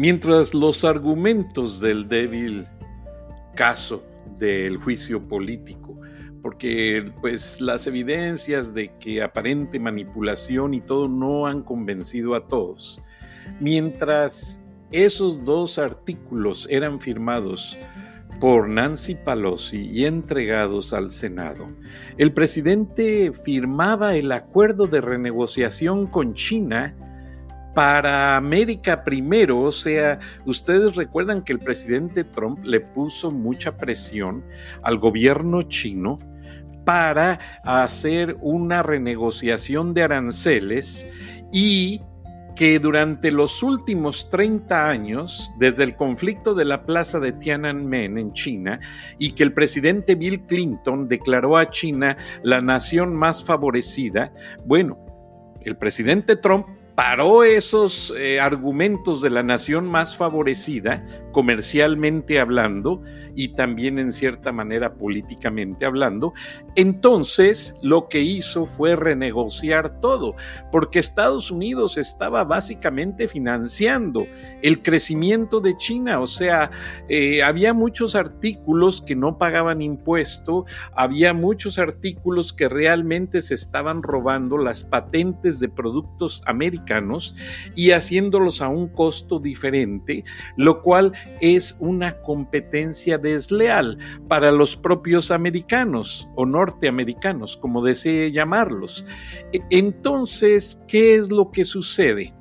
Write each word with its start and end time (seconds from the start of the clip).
Mientras 0.00 0.54
los 0.54 0.82
argumentos 0.86 1.78
del 1.78 2.08
débil 2.08 2.66
caso 3.54 4.02
del 4.38 4.78
juicio 4.78 5.28
político, 5.28 6.00
porque 6.40 7.12
pues 7.20 7.60
las 7.60 7.86
evidencias 7.86 8.72
de 8.72 8.96
que 8.98 9.22
aparente 9.22 9.78
manipulación 9.78 10.72
y 10.72 10.80
todo 10.80 11.06
no 11.06 11.46
han 11.46 11.62
convencido 11.62 12.34
a 12.34 12.48
todos. 12.48 13.02
Mientras 13.60 14.64
esos 14.90 15.44
dos 15.44 15.78
artículos 15.78 16.66
eran 16.70 16.98
firmados 16.98 17.78
por 18.40 18.70
Nancy 18.70 19.16
Pelosi 19.16 19.86
y 19.86 20.06
entregados 20.06 20.94
al 20.94 21.10
Senado, 21.10 21.68
el 22.16 22.32
presidente 22.32 23.32
firmaba 23.32 24.14
el 24.14 24.32
acuerdo 24.32 24.86
de 24.86 25.02
renegociación 25.02 26.06
con 26.06 26.32
China 26.32 26.96
para 27.74 28.36
América 28.36 29.04
primero, 29.04 29.60
o 29.60 29.72
sea, 29.72 30.18
ustedes 30.44 30.96
recuerdan 30.96 31.42
que 31.42 31.52
el 31.52 31.60
presidente 31.60 32.24
Trump 32.24 32.64
le 32.64 32.80
puso 32.80 33.30
mucha 33.30 33.76
presión 33.76 34.44
al 34.82 34.98
gobierno 34.98 35.62
chino 35.62 36.18
para 36.84 37.38
hacer 37.64 38.36
una 38.40 38.82
renegociación 38.82 39.94
de 39.94 40.02
aranceles 40.02 41.08
y 41.52 42.00
que 42.56 42.78
durante 42.78 43.30
los 43.30 43.62
últimos 43.62 44.28
30 44.28 44.88
años, 44.88 45.50
desde 45.58 45.84
el 45.84 45.96
conflicto 45.96 46.54
de 46.54 46.66
la 46.66 46.84
plaza 46.84 47.18
de 47.18 47.32
Tiananmen 47.32 48.18
en 48.18 48.32
China, 48.34 48.80
y 49.18 49.32
que 49.32 49.44
el 49.44 49.54
presidente 49.54 50.14
Bill 50.14 50.42
Clinton 50.42 51.08
declaró 51.08 51.56
a 51.56 51.70
China 51.70 52.18
la 52.42 52.60
nación 52.60 53.14
más 53.14 53.44
favorecida, 53.44 54.32
bueno, 54.66 54.98
el 55.62 55.76
presidente 55.76 56.36
Trump 56.36 56.66
paró 57.00 57.44
esos 57.44 58.12
eh, 58.18 58.38
argumentos 58.38 59.22
de 59.22 59.30
la 59.30 59.42
nación 59.42 59.86
más 59.86 60.14
favorecida, 60.14 61.02
comercialmente 61.32 62.40
hablando, 62.40 63.02
y 63.34 63.48
también 63.48 63.98
en 63.98 64.12
cierta 64.12 64.52
manera 64.52 64.94
políticamente 64.94 65.86
hablando, 65.86 66.32
entonces 66.74 67.74
lo 67.82 68.08
que 68.08 68.20
hizo 68.20 68.66
fue 68.66 68.96
renegociar 68.96 70.00
todo, 70.00 70.34
porque 70.70 70.98
Estados 70.98 71.50
Unidos 71.50 71.98
estaba 71.98 72.44
básicamente 72.44 73.28
financiando 73.28 74.26
el 74.62 74.82
crecimiento 74.82 75.60
de 75.60 75.76
China, 75.76 76.20
o 76.20 76.26
sea, 76.26 76.70
eh, 77.08 77.42
había 77.42 77.72
muchos 77.72 78.14
artículos 78.14 79.00
que 79.00 79.16
no 79.16 79.38
pagaban 79.38 79.80
impuesto, 79.80 80.66
había 80.94 81.32
muchos 81.32 81.78
artículos 81.78 82.52
que 82.52 82.68
realmente 82.68 83.42
se 83.42 83.54
estaban 83.54 84.02
robando 84.02 84.58
las 84.58 84.84
patentes 84.84 85.60
de 85.60 85.68
productos 85.68 86.42
americanos 86.46 87.36
y 87.74 87.92
haciéndolos 87.92 88.60
a 88.60 88.68
un 88.68 88.88
costo 88.88 89.38
diferente, 89.38 90.24
lo 90.56 90.82
cual 90.82 91.12
es 91.40 91.76
una 91.78 92.20
competencia 92.20 93.18
desleal 93.18 93.98
para 94.28 94.52
los 94.52 94.76
propios 94.76 95.30
americanos 95.30 96.28
o 96.34 96.46
norteamericanos, 96.46 97.56
como 97.56 97.82
desee 97.84 98.32
llamarlos. 98.32 99.06
E, 99.52 99.60
entonces, 99.70 100.82
¿qué 100.86 101.14
es 101.14 101.30
lo 101.30 101.50
que 101.50 101.64
sucede? 101.64 102.34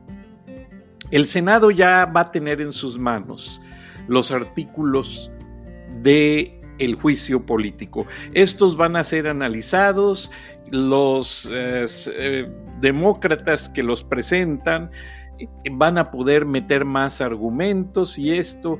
El 1.11 1.25
Senado 1.25 1.71
ya 1.71 2.05
va 2.05 2.21
a 2.21 2.31
tener 2.31 2.61
en 2.61 2.71
sus 2.71 2.99
manos 2.99 3.61
los 4.07 4.31
artículos 4.31 5.31
de 6.01 6.59
el 6.79 6.95
juicio 6.95 7.45
político. 7.45 8.07
Estos 8.33 8.77
van 8.77 8.95
a 8.95 9.03
ser 9.03 9.27
analizados, 9.27 10.31
los 10.71 11.49
eh, 11.51 11.85
eh, 12.13 12.51
demócratas 12.79 13.69
que 13.69 13.83
los 13.83 14.03
presentan 14.03 14.91
van 15.71 15.97
a 15.97 16.11
poder 16.11 16.45
meter 16.45 16.85
más 16.85 17.21
argumentos 17.21 18.17
y 18.17 18.33
esto, 18.33 18.79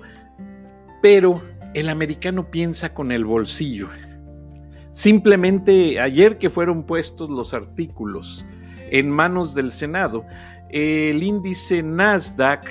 pero 1.02 1.42
el 1.74 1.90
americano 1.90 2.50
piensa 2.50 2.94
con 2.94 3.12
el 3.12 3.26
bolsillo. 3.26 3.90
Simplemente 4.92 6.00
ayer 6.00 6.38
que 6.38 6.50
fueron 6.50 6.84
puestos 6.84 7.30
los 7.30 7.54
artículos 7.54 8.46
en 8.92 9.10
manos 9.10 9.54
del 9.54 9.72
Senado, 9.72 10.26
el 10.70 11.22
índice 11.24 11.84
Nasdaq 11.84 12.68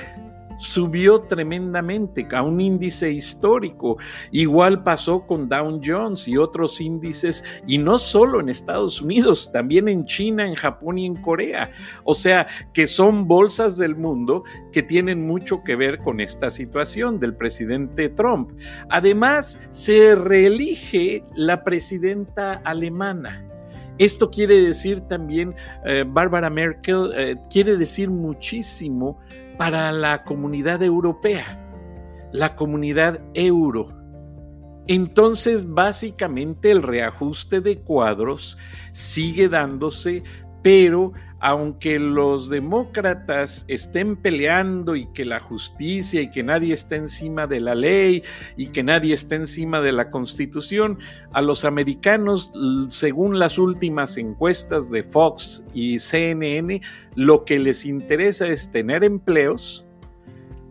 subió 0.59 1.23
tremendamente 1.23 2.27
a 2.33 2.43
un 2.43 2.61
índice 2.61 3.11
histórico. 3.13 3.97
Igual 4.31 4.83
pasó 4.83 5.27
con 5.27 5.49
Dow 5.49 5.81
Jones 5.85 6.29
y 6.29 6.37
otros 6.37 6.81
índices, 6.81 7.45
y 7.67 7.79
no 7.79 7.99
solo 7.99 8.41
en 8.41 8.49
Estados 8.49 9.01
Unidos, 9.01 9.51
también 9.53 9.89
en 9.89 10.05
China, 10.05 10.47
en 10.47 10.55
Japón 10.55 10.99
y 10.99 11.07
en 11.07 11.17
Corea. 11.17 11.71
O 12.05 12.15
sea, 12.15 12.47
que 12.73 12.87
son 12.87 13.27
bolsas 13.27 13.77
del 13.77 13.97
mundo 13.97 14.45
que 14.73 14.83
tienen 14.83 15.27
mucho 15.27 15.63
que 15.65 15.77
ver 15.77 15.99
con 15.99 16.21
esta 16.21 16.51
situación 16.51 17.19
del 17.19 17.35
presidente 17.35 18.09
Trump. 18.09 18.53
Además, 18.91 19.59
se 19.71 20.15
reelige 20.15 21.25
la 21.35 21.65
presidenta 21.65 22.55
alemana. 22.65 23.45
Esto 23.99 24.31
quiere 24.31 24.63
decir 24.63 25.01
también, 25.01 25.55
eh, 25.85 26.05
Bárbara 26.07 26.51
Merkel, 26.51 27.13
eh, 27.17 27.37
quiere 27.51 27.77
decir 27.77 28.11
muchísimo 28.11 29.19
para 29.57 29.91
la 29.91 30.23
comunidad 30.23 30.83
europea, 30.83 31.59
la 32.33 32.55
comunidad 32.55 33.21
euro. 33.35 33.89
Entonces, 34.87 35.69
básicamente 35.69 36.71
el 36.71 36.83
reajuste 36.83 37.61
de 37.61 37.81
cuadros 37.81 38.57
sigue 38.93 39.49
dándose, 39.49 40.23
pero 40.63 41.13
aunque 41.41 41.99
los 41.99 42.49
demócratas 42.49 43.65
estén 43.69 44.17
peleando 44.17 44.97
y 44.97 45.07
que 45.13 45.25
la 45.25 45.41
justicia 45.41 46.21
y 46.21 46.31
que 46.31 46.43
nadie 46.43 46.75
esté 46.75 46.97
encima 46.97 47.47
de 47.47 47.61
la 47.61 47.75
ley 47.75 48.23
y 48.57 48.67
que 48.69 48.83
nadie 48.83 49.15
esté 49.15 49.37
encima 49.37 49.81
de 49.81 49.93
la 49.93 50.11
constitución, 50.11 50.99
a 51.33 51.41
los 51.43 51.65
americanos, 51.65 52.53
según 52.89 53.39
las 53.39 53.59
últimas 53.59 54.17
encuestas 54.17 54.91
de 54.91 55.03
Fox 55.03 55.65
y 55.73 55.99
CNN, 55.99 56.81
lo 57.15 57.45
que 57.45 57.59
les 57.59 57.85
interesa 57.85 58.49
es 58.49 58.71
tener 58.71 59.05
empleos, 59.05 59.87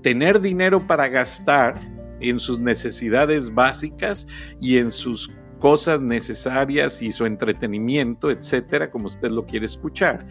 tener 0.01 0.41
dinero 0.41 0.85
para 0.85 1.07
gastar 1.07 1.79
en 2.19 2.39
sus 2.39 2.59
necesidades 2.59 3.53
básicas 3.53 4.27
y 4.59 4.77
en 4.77 4.91
sus 4.91 5.31
cosas 5.59 6.01
necesarias 6.01 7.01
y 7.01 7.11
su 7.11 7.25
entretenimiento, 7.25 8.29
etcétera, 8.31 8.91
como 8.91 9.07
usted 9.07 9.29
lo 9.29 9.45
quiere 9.45 9.65
escuchar. 9.65 10.25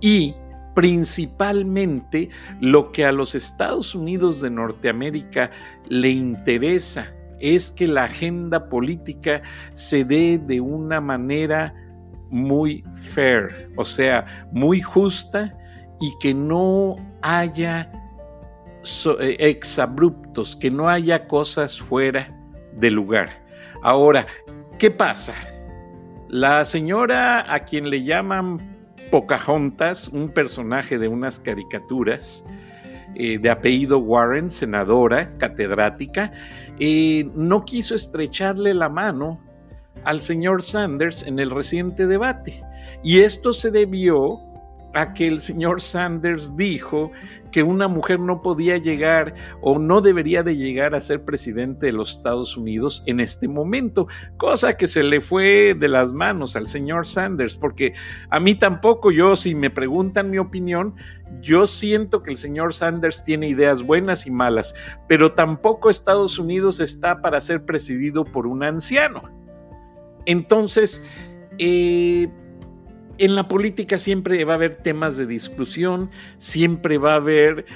Y 0.00 0.34
principalmente 0.74 2.28
lo 2.60 2.92
que 2.92 3.04
a 3.04 3.12
los 3.12 3.34
Estados 3.34 3.94
Unidos 3.94 4.40
de 4.40 4.50
Norteamérica 4.50 5.50
le 5.88 6.10
interesa 6.10 7.12
es 7.40 7.70
que 7.70 7.86
la 7.86 8.04
agenda 8.04 8.68
política 8.68 9.42
se 9.72 10.04
dé 10.04 10.38
de 10.38 10.60
una 10.60 11.00
manera 11.00 11.74
muy 12.30 12.84
fair, 12.94 13.72
o 13.76 13.84
sea, 13.84 14.48
muy 14.52 14.80
justa 14.80 15.56
y 16.00 16.12
que 16.20 16.34
no 16.34 16.96
haya 17.22 17.90
eh, 19.20 19.36
exabruptos, 19.38 20.54
que 20.54 20.70
no 20.70 20.88
haya 20.88 21.26
cosas 21.26 21.78
fuera 21.78 22.34
de 22.74 22.90
lugar. 22.90 23.44
Ahora, 23.82 24.26
¿qué 24.78 24.90
pasa? 24.92 25.34
La 26.28 26.64
señora 26.64 27.52
a 27.52 27.60
quien 27.64 27.90
le 27.90 28.04
llaman 28.04 28.76
Pocahontas, 29.10 30.08
un 30.08 30.28
personaje 30.28 30.98
de 30.98 31.08
unas 31.08 31.40
caricaturas, 31.40 32.44
eh, 33.14 33.38
de 33.38 33.50
apellido 33.50 33.98
Warren, 33.98 34.50
senadora, 34.50 35.36
catedrática, 35.38 36.32
eh, 36.78 37.28
no 37.34 37.64
quiso 37.64 37.96
estrecharle 37.96 38.72
la 38.74 38.88
mano 38.88 39.40
al 40.04 40.20
señor 40.20 40.62
Sanders 40.62 41.26
en 41.26 41.40
el 41.40 41.50
reciente 41.50 42.06
debate. 42.06 42.62
Y 43.02 43.20
esto 43.20 43.52
se 43.52 43.70
debió 43.70 44.38
a 45.00 45.14
que 45.14 45.28
el 45.28 45.38
señor 45.38 45.80
Sanders 45.80 46.56
dijo 46.56 47.12
que 47.52 47.62
una 47.62 47.86
mujer 47.86 48.18
no 48.18 48.42
podía 48.42 48.78
llegar 48.78 49.32
o 49.60 49.78
no 49.78 50.00
debería 50.00 50.42
de 50.42 50.56
llegar 50.56 50.94
a 50.94 51.00
ser 51.00 51.24
presidente 51.24 51.86
de 51.86 51.92
los 51.92 52.16
Estados 52.16 52.56
Unidos 52.56 53.04
en 53.06 53.20
este 53.20 53.46
momento, 53.46 54.08
cosa 54.36 54.76
que 54.76 54.88
se 54.88 55.04
le 55.04 55.20
fue 55.20 55.76
de 55.78 55.88
las 55.88 56.12
manos 56.12 56.56
al 56.56 56.66
señor 56.66 57.06
Sanders, 57.06 57.56
porque 57.56 57.94
a 58.28 58.40
mí 58.40 58.56
tampoco, 58.56 59.12
yo 59.12 59.36
si 59.36 59.54
me 59.54 59.70
preguntan 59.70 60.30
mi 60.30 60.38
opinión, 60.38 60.94
yo 61.40 61.68
siento 61.68 62.22
que 62.24 62.32
el 62.32 62.36
señor 62.36 62.74
Sanders 62.74 63.22
tiene 63.22 63.48
ideas 63.48 63.82
buenas 63.82 64.26
y 64.26 64.32
malas, 64.32 64.74
pero 65.06 65.32
tampoco 65.32 65.90
Estados 65.90 66.40
Unidos 66.40 66.80
está 66.80 67.22
para 67.22 67.40
ser 67.40 67.64
presidido 67.64 68.24
por 68.24 68.48
un 68.48 68.64
anciano. 68.64 69.22
Entonces, 70.26 71.02
eh, 71.58 72.28
en 73.18 73.34
la 73.34 73.48
política 73.48 73.98
siempre 73.98 74.44
va 74.44 74.54
a 74.54 74.56
haber 74.56 74.76
temas 74.76 75.16
de 75.16 75.26
discusión, 75.26 76.10
siempre 76.36 76.98
va 76.98 77.12
a 77.12 77.16
haber 77.16 77.66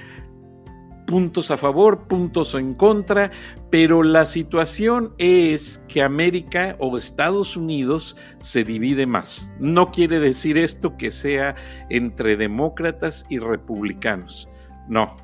puntos 1.06 1.50
a 1.50 1.58
favor, 1.58 2.06
puntos 2.06 2.54
en 2.54 2.74
contra, 2.74 3.30
pero 3.70 4.02
la 4.02 4.24
situación 4.24 5.12
es 5.18 5.84
que 5.88 6.02
América 6.02 6.76
o 6.78 6.96
Estados 6.96 7.56
Unidos 7.56 8.16
se 8.38 8.64
divide 8.64 9.04
más. 9.04 9.52
No 9.58 9.90
quiere 9.90 10.20
decir 10.20 10.56
esto 10.56 10.96
que 10.96 11.10
sea 11.10 11.54
entre 11.90 12.36
demócratas 12.36 13.26
y 13.28 13.38
republicanos. 13.38 14.48
No, 14.88 15.16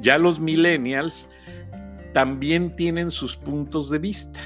ya 0.00 0.18
los 0.18 0.40
millennials 0.40 1.30
también 2.12 2.76
tienen 2.76 3.10
sus 3.10 3.36
puntos 3.36 3.90
de 3.90 3.98
vista. 3.98 4.40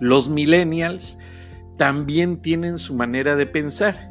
Los 0.00 0.28
millennials 0.28 1.18
también 1.82 2.40
tienen 2.40 2.78
su 2.78 2.94
manera 2.94 3.34
de 3.34 3.44
pensar. 3.44 4.08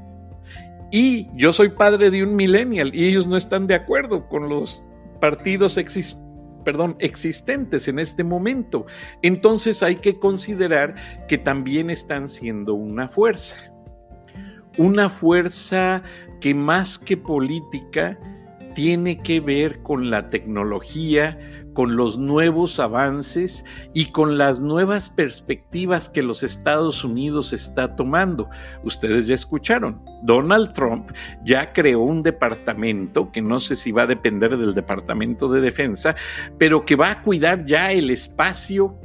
Y 0.92 1.30
yo 1.38 1.54
soy 1.54 1.70
padre 1.70 2.10
de 2.10 2.22
un 2.22 2.36
millennial 2.36 2.94
y 2.94 3.06
ellos 3.06 3.28
no 3.28 3.38
están 3.38 3.66
de 3.66 3.76
acuerdo 3.76 4.28
con 4.28 4.50
los 4.50 4.84
partidos 5.22 5.80
perdón, 6.66 6.98
existentes 7.00 7.88
en 7.88 8.00
este 8.00 8.26
momento. 8.26 8.88
Entonces 9.22 9.84
hay 9.84 9.96
que 9.96 10.20
considerar 10.20 10.96
que 11.30 11.38
también 11.38 11.90
están 11.90 12.28
siendo 12.28 12.74
una 12.74 13.08
fuerza. 13.08 13.56
Una 14.78 15.08
fuerza 15.08 16.04
que 16.42 16.54
más 16.54 17.00
que 17.00 17.16
política 17.16 18.20
tiene 18.76 19.20
que 19.20 19.40
ver 19.40 19.82
con 19.82 20.10
la 20.10 20.30
tecnología, 20.30 21.40
con 21.74 21.96
los 21.96 22.18
nuevos 22.18 22.80
avances 22.80 23.64
y 23.94 24.08
con 24.08 24.38
las 24.38 24.60
nuevas 24.60 25.10
perspectivas 25.10 26.10
que 26.10 26.24
los 26.24 26.44
Estados 26.44 27.04
Unidos 27.04 27.54
está 27.54 27.96
tomando. 27.96 28.50
Ustedes 28.84 29.28
ya 29.28 29.36
escucharon, 29.36 30.02
Donald 30.24 30.74
Trump 30.74 31.12
ya 31.44 31.74
creó 31.74 32.02
un 32.02 32.24
departamento 32.24 33.32
que 33.32 33.42
no 33.42 33.60
sé 33.60 33.76
si 33.76 33.92
va 33.92 34.04
a 34.04 34.08
depender 34.08 34.58
del 34.58 34.74
Departamento 34.74 35.50
de 35.50 35.62
Defensa, 35.62 36.16
pero 36.58 36.86
que 36.86 36.96
va 36.96 37.12
a 37.12 37.22
cuidar 37.22 37.66
ya 37.66 37.92
el 37.92 38.10
espacio 38.10 38.98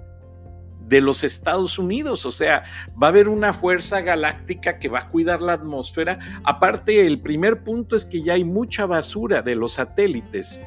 de 0.81 1.01
los 1.01 1.25
Estados 1.25 1.81
Unidos, 1.81 2.27
o 2.27 2.31
sea, 2.31 2.63
va 3.01 3.09
a 3.09 3.11
haber 3.11 3.29
una 3.29 3.53
fuerza 3.53 4.03
galáctica 4.03 4.79
que 4.79 4.89
va 4.89 5.01
a 5.01 5.09
cuidar 5.09 5.43
la 5.43 5.55
atmósfera. 5.55 6.21
Aparte, 6.45 7.07
el 7.07 7.21
primer 7.21 7.65
punto 7.65 7.97
es 7.97 8.07
que 8.07 8.23
ya 8.23 8.35
hay 8.35 8.45
mucha 8.45 8.87
basura 8.87 9.43
de 9.43 9.57
los 9.57 9.73
satélites 9.73 10.63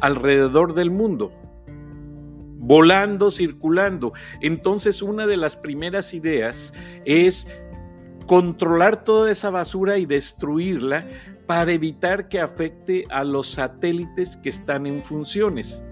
alrededor 0.00 0.74
del 0.74 0.92
mundo 0.92 1.32
volando, 2.64 3.30
circulando. 3.30 4.12
Entonces, 4.40 5.02
una 5.02 5.26
de 5.26 5.36
las 5.36 5.56
primeras 5.56 6.14
ideas 6.14 6.72
es 7.04 7.46
controlar 8.26 9.04
toda 9.04 9.30
esa 9.30 9.50
basura 9.50 9.98
y 9.98 10.06
destruirla 10.06 11.06
para 11.46 11.72
evitar 11.72 12.28
que 12.28 12.40
afecte 12.40 13.04
a 13.10 13.22
los 13.22 13.48
satélites 13.48 14.38
que 14.38 14.48
están 14.48 14.86
en 14.86 15.02
funciones. 15.02 15.84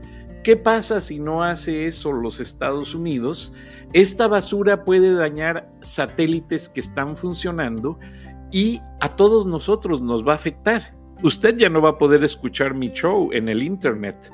¿Qué 0.43 0.57
pasa 0.57 1.01
si 1.01 1.19
no 1.19 1.43
hace 1.43 1.87
eso 1.87 2.11
los 2.13 2.41
Estados 2.41 2.95
Unidos? 2.95 3.53
Esta 3.93 4.27
basura 4.27 4.85
puede 4.85 5.15
dañar 5.15 5.71
satélites 5.83 6.71
que 6.71 6.81
están 6.81 7.17
funcionando 7.17 7.99
y 8.51 8.81
a 9.01 9.15
todos 9.15 9.47
nosotros 9.47 10.01
nos 10.01 10.27
va 10.27 10.33
a 10.33 10.37
afectar. 10.37 11.02
Usted 11.23 11.57
ya 11.57 11.69
no 11.69 11.81
va 11.81 11.91
a 11.91 11.99
poder 11.99 12.25
escuchar 12.25 12.75
mi 12.75 12.91
show 12.91 13.31
en 13.33 13.49
el 13.49 13.63
Internet 13.63 14.33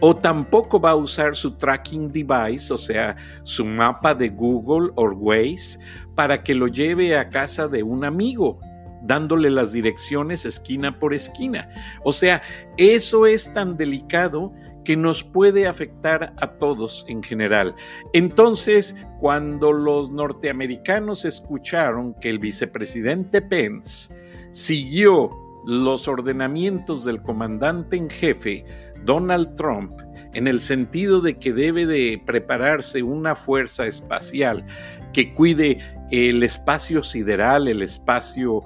o 0.00 0.16
tampoco 0.16 0.80
va 0.80 0.90
a 0.90 0.96
usar 0.96 1.36
su 1.36 1.52
tracking 1.52 2.10
device, 2.10 2.72
o 2.72 2.78
sea, 2.78 3.16
su 3.42 3.64
mapa 3.64 4.14
de 4.14 4.28
Google 4.30 4.90
o 4.96 5.10
Waze, 5.10 5.78
para 6.14 6.42
que 6.42 6.54
lo 6.54 6.66
lleve 6.66 7.16
a 7.16 7.28
casa 7.28 7.68
de 7.68 7.82
un 7.82 8.04
amigo 8.04 8.58
dándole 9.02 9.50
las 9.50 9.72
direcciones 9.72 10.44
esquina 10.46 10.98
por 10.98 11.14
esquina. 11.14 11.68
O 12.04 12.12
sea, 12.12 12.42
eso 12.76 13.26
es 13.26 13.52
tan 13.52 13.76
delicado 13.76 14.52
que 14.84 14.96
nos 14.96 15.24
puede 15.24 15.66
afectar 15.66 16.34
a 16.36 16.52
todos 16.58 17.04
en 17.08 17.22
general. 17.22 17.74
Entonces, 18.12 18.96
cuando 19.18 19.72
los 19.72 20.10
norteamericanos 20.10 21.24
escucharon 21.24 22.14
que 22.14 22.30
el 22.30 22.38
vicepresidente 22.38 23.40
Pence 23.42 24.14
siguió 24.50 25.30
los 25.66 26.08
ordenamientos 26.08 27.04
del 27.04 27.22
comandante 27.22 27.96
en 27.96 28.10
jefe, 28.10 28.64
Donald 29.04 29.54
Trump, 29.56 30.00
en 30.34 30.48
el 30.48 30.60
sentido 30.60 31.20
de 31.20 31.38
que 31.38 31.52
debe 31.52 31.86
de 31.86 32.20
prepararse 32.24 33.02
una 33.02 33.34
fuerza 33.34 33.86
espacial 33.86 34.64
que 35.12 35.32
cuide 35.32 35.78
el 36.10 36.42
espacio 36.42 37.02
sideral, 37.02 37.68
el 37.68 37.82
espacio, 37.82 38.62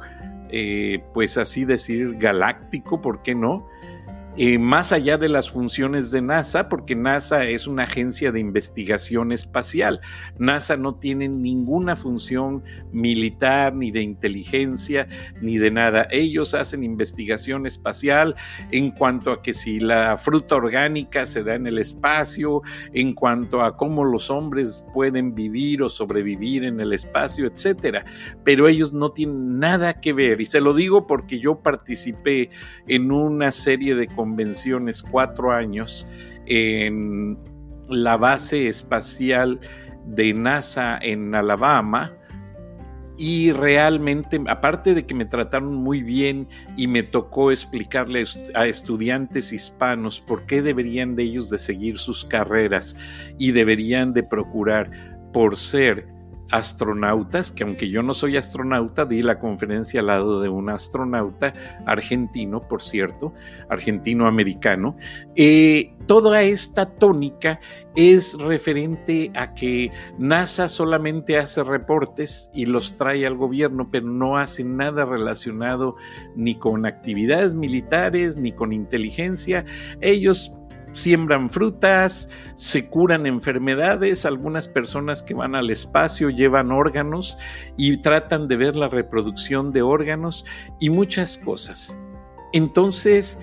eh, 0.51 1.03
pues 1.13 1.37
así 1.37 1.65
decir, 1.65 2.17
galáctico, 2.17 3.01
¿por 3.01 3.23
qué 3.23 3.35
no? 3.35 3.67
Más 4.39 4.93
allá 4.93 5.19
de 5.19 5.29
las 5.29 5.51
funciones 5.51 6.13
de 6.13 6.23
NASA, 6.23 6.69
porque 6.69 6.95
NASA 6.95 7.45
es 7.45 7.67
una 7.67 7.83
agencia 7.83 8.31
de 8.31 8.39
investigación 8.39 9.33
espacial. 9.33 10.01
NASA 10.39 10.77
no 10.77 10.95
tiene 10.95 11.29
ninguna 11.29 11.97
función 11.97 12.63
militar, 12.93 13.75
ni 13.75 13.91
de 13.91 14.03
inteligencia, 14.03 15.09
ni 15.43 15.59
de 15.59 15.73
nada. 15.73 16.07
Ellos 16.13 16.55
hacen 16.55 16.85
investigación 16.85 17.67
espacial 17.67 18.37
en 18.71 18.93
cuanto 18.93 19.33
a 19.33 19.43
que 19.43 19.53
si 19.53 19.81
la 19.81 20.17
fruta 20.17 20.55
orgánica 20.55 21.27
se 21.27 21.43
da 21.43 21.57
en 21.57 21.67
el 21.67 21.79
espacio, 21.79 22.63
en 22.93 23.15
cuanto 23.15 23.63
a 23.63 23.77
cómo 23.77 24.05
los 24.05 24.31
hombres 24.31 24.85
pueden 24.95 25.35
vivir 25.35 25.83
o 25.83 25.89
sobrevivir 25.89 26.63
en 26.63 26.79
el 26.79 26.93
espacio, 26.93 27.47
etcétera. 27.47 28.05
Pero 28.45 28.69
ellos 28.69 28.93
no 28.93 29.11
tienen 29.11 29.59
nada 29.59 30.01
que 30.01 30.13
ver, 30.13 30.41
y 30.41 30.47
se 30.47 30.61
lo 30.61 30.75
digo 30.75 31.09
porque 31.09 31.41
yo 31.41 31.61
participé 31.61 32.51
en 32.87 33.11
una 33.11 33.51
serie 33.51 33.97
de 33.97 34.07
convenciones 34.29 35.03
cuatro 35.03 35.53
años 35.53 36.07
en 36.47 37.39
la 37.89 38.17
base 38.17 38.69
espacial 38.69 39.59
de 40.05 40.35
NASA 40.35 40.99
en 41.01 41.35
Alabama. 41.35 42.13
Y 43.21 43.51
realmente, 43.51 44.41
aparte 44.47 44.95
de 44.95 45.05
que 45.05 45.15
me 45.15 45.25
trataron 45.25 45.75
muy 45.75 46.03
bien 46.03 46.47
y 46.77 46.87
me 46.87 47.03
tocó 47.03 47.51
explicarle 47.51 48.23
a 48.55 48.67
estudiantes 48.67 49.53
hispanos 49.53 50.21
por 50.21 50.47
qué 50.47 50.63
deberían 50.63 51.17
de 51.17 51.25
ellos 51.25 51.51
de 51.51 51.59
seguir 51.59 51.99
sus 51.99 52.25
carreras 52.25 52.95
y 53.37 53.51
deberían 53.51 54.13
de 54.13 54.23
procurar 54.23 54.91
por 55.33 55.57
ser 55.57 56.07
astronautas, 56.51 57.53
que 57.53 57.65
aunque 57.65 57.89
yo 57.89 58.03
no 58.03 58.15
soy 58.15 58.37
astronauta, 58.37 59.05
di 59.05 59.23
la 59.23 59.39
conferencia 59.39 60.01
al 60.01 60.07
lado 60.07 60.41
de 60.41 60.49
un 60.49 60.71
astronauta 60.71 61.53
argentino, 61.87 62.61
por 62.61 62.83
cierto, 62.83 63.35
argentino-americano. 63.69 64.97
Eh, 65.37 65.95
toda 66.07 66.43
esta 66.43 66.87
tónica 66.87 67.61
es 67.95 68.39
referente 68.39 69.31
a 69.35 69.55
que 69.55 69.91
NASA 70.19 70.69
solamente 70.69 71.37
hace 71.37 71.65
reportes 71.65 72.51
y 72.55 72.67
los 72.67 72.97
trae 72.97 73.27
al 73.27 73.37
gobierno, 73.37 73.91
pero 73.91 74.07
no 74.07 74.37
hace 74.37 74.65
nada 74.65 75.05
relacionado 75.05 75.97
ni 76.37 76.55
con 76.55 76.87
actividades 76.87 77.55
militares 77.55 78.37
ni 78.37 78.53
con 78.53 78.73
inteligencia. 78.73 79.65
Ellos 80.01 80.58
siembran 80.93 81.51
frutas, 81.51 82.29
se 82.55 82.89
curan 82.89 83.27
enfermedades, 83.27 84.27
algunas 84.27 84.69
personas 84.69 85.23
que 85.23 85.35
van 85.35 85.55
al 85.55 85.71
espacio 85.71 86.31
llevan 86.31 86.73
órganos 86.73 87.39
y 87.77 87.97
tratan 87.99 88.49
de 88.49 88.57
ver 88.57 88.77
la 88.77 88.89
reproducción 88.89 89.73
de 89.73 89.83
órganos 89.83 90.45
y 90.81 90.91
muchas 90.91 91.39
cosas. 91.39 91.97
Entonces, 92.53 93.39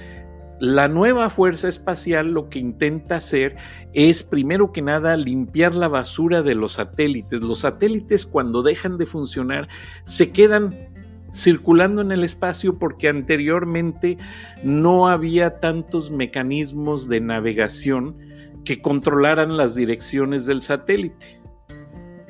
la 0.59 0.87
nueva 0.87 1.29
fuerza 1.29 1.67
espacial 1.67 2.31
lo 2.31 2.49
que 2.49 2.59
intenta 2.59 3.17
hacer 3.17 3.57
es, 3.93 4.23
primero 4.23 4.71
que 4.71 4.81
nada, 4.81 5.17
limpiar 5.17 5.75
la 5.75 5.89
basura 5.89 6.41
de 6.41 6.55
los 6.55 6.73
satélites. 6.73 7.41
Los 7.41 7.59
satélites 7.59 8.25
cuando 8.25 8.63
dejan 8.63 8.97
de 8.97 9.05
funcionar 9.05 9.67
se 10.03 10.31
quedan 10.31 10.94
circulando 11.35 12.01
en 12.01 12.11
el 12.11 12.23
espacio 12.23 12.79
porque 12.79 13.09
anteriormente 13.09 14.17
no 14.63 15.09
había 15.09 15.59
tantos 15.59 16.09
mecanismos 16.09 17.09
de 17.09 17.19
navegación 17.19 18.17
que 18.63 18.81
controlaran 18.81 19.57
las 19.57 19.75
direcciones 19.75 20.45
del 20.45 20.61
satélite. 20.61 21.41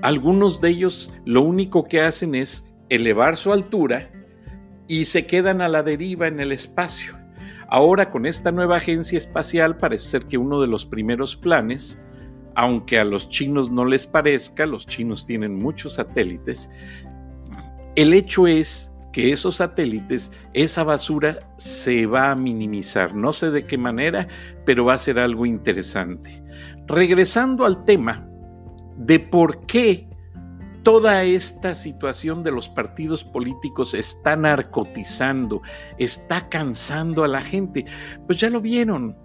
Algunos 0.02 0.60
de 0.60 0.70
ellos 0.70 1.14
lo 1.24 1.44
único 1.44 1.86
que 1.86 2.02
hacen 2.02 2.36
es 2.36 2.76
elevar 2.90 3.38
su 3.38 3.54
altura 3.54 4.10
y 4.88 5.06
se 5.06 5.26
quedan 5.26 5.62
a 5.62 5.70
la 5.70 5.84
deriva 5.84 6.28
en 6.28 6.40
el 6.40 6.52
espacio. 6.52 7.16
Ahora 7.68 8.12
con 8.12 8.26
esta 8.26 8.52
nueva 8.52 8.78
agencia 8.78 9.18
espacial 9.18 9.78
parece 9.78 10.10
ser 10.10 10.26
que 10.26 10.38
uno 10.38 10.62
de 10.62 10.68
los 10.68 10.86
primeros 10.86 11.36
planes, 11.36 12.02
aunque 12.56 13.00
a 13.00 13.06
los 13.06 13.30
chinos 13.30 13.70
no 13.70 13.86
les 13.86 14.06
parezca, 14.06 14.66
los 14.66 14.86
chinos 14.86 15.26
tienen 15.26 15.56
muchos 15.56 15.94
satélites, 15.94 16.70
el 17.96 18.14
hecho 18.14 18.46
es 18.46 18.92
que 19.15 19.31
esos 19.31 19.55
satélites, 19.55 20.34
esa 20.51 20.84
basura 20.84 21.39
se 21.55 22.05
va 22.05 22.31
a 22.31 22.36
minimizar. 22.36 23.15
No 23.15 23.31
sé 23.31 23.50
de 23.50 23.65
qué 23.65 23.77
manera, 23.77 24.27
pero 24.65 24.84
va 24.84 24.95
a 24.95 24.98
ser 24.98 25.19
algo 25.19 25.45
interesante. 25.45 26.43
Regresando 26.86 27.63
al 27.63 27.86
tema 27.86 28.27
de 28.98 29.22
por 29.22 29.65
qué 29.67 30.10
toda 30.84 31.24
esta 31.24 31.75
situación 31.75 32.43
de 32.43 32.51
los 32.51 32.67
partidos 32.67 33.24
políticos 33.24 33.93
está 33.93 34.36
narcotizando, 34.36 35.62
está 35.98 36.50
cansando 36.50 37.24
a 37.24 37.29
la 37.29 37.39
gente, 37.39 37.86
pues 38.27 38.38
ya 38.38 38.50
lo 38.50 38.60
vieron. 38.60 39.15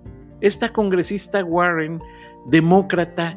Esta 0.40 0.72
congresista 0.72 1.44
Warren, 1.44 2.00
demócrata 2.46 3.36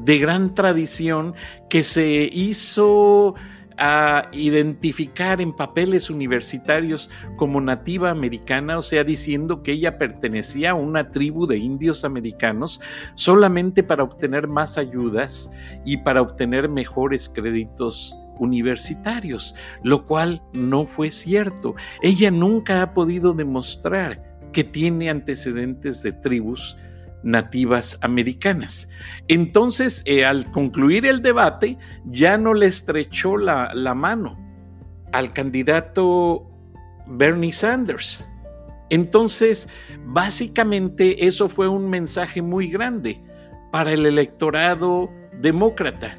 de 0.00 0.18
gran 0.18 0.54
tradición, 0.54 1.34
que 1.70 1.84
se 1.84 2.28
hizo 2.32 3.36
a 3.78 4.28
identificar 4.32 5.40
en 5.40 5.52
papeles 5.52 6.10
universitarios 6.10 7.10
como 7.36 7.60
nativa 7.60 8.10
americana, 8.10 8.78
o 8.78 8.82
sea, 8.82 9.04
diciendo 9.04 9.62
que 9.62 9.72
ella 9.72 9.98
pertenecía 9.98 10.70
a 10.70 10.74
una 10.74 11.10
tribu 11.10 11.46
de 11.46 11.58
indios 11.58 12.04
americanos 12.04 12.80
solamente 13.14 13.82
para 13.82 14.04
obtener 14.04 14.48
más 14.48 14.78
ayudas 14.78 15.50
y 15.84 15.98
para 15.98 16.22
obtener 16.22 16.68
mejores 16.68 17.28
créditos 17.28 18.16
universitarios, 18.38 19.54
lo 19.82 20.04
cual 20.04 20.42
no 20.52 20.84
fue 20.84 21.10
cierto. 21.10 21.74
Ella 22.02 22.30
nunca 22.30 22.82
ha 22.82 22.94
podido 22.94 23.32
demostrar 23.32 24.22
que 24.52 24.64
tiene 24.64 25.10
antecedentes 25.10 26.02
de 26.02 26.12
tribus 26.12 26.76
nativas 27.26 27.98
americanas. 28.02 28.88
Entonces, 29.26 30.02
eh, 30.06 30.24
al 30.24 30.50
concluir 30.52 31.04
el 31.06 31.22
debate, 31.22 31.76
ya 32.04 32.38
no 32.38 32.54
le 32.54 32.66
estrechó 32.66 33.36
la, 33.36 33.74
la 33.74 33.94
mano 33.94 34.38
al 35.12 35.32
candidato 35.32 36.48
Bernie 37.08 37.52
Sanders. 37.52 38.24
Entonces, 38.90 39.68
básicamente 40.04 41.26
eso 41.26 41.48
fue 41.48 41.66
un 41.66 41.90
mensaje 41.90 42.42
muy 42.42 42.68
grande 42.68 43.20
para 43.72 43.92
el 43.92 44.06
electorado 44.06 45.10
demócrata. 45.40 46.18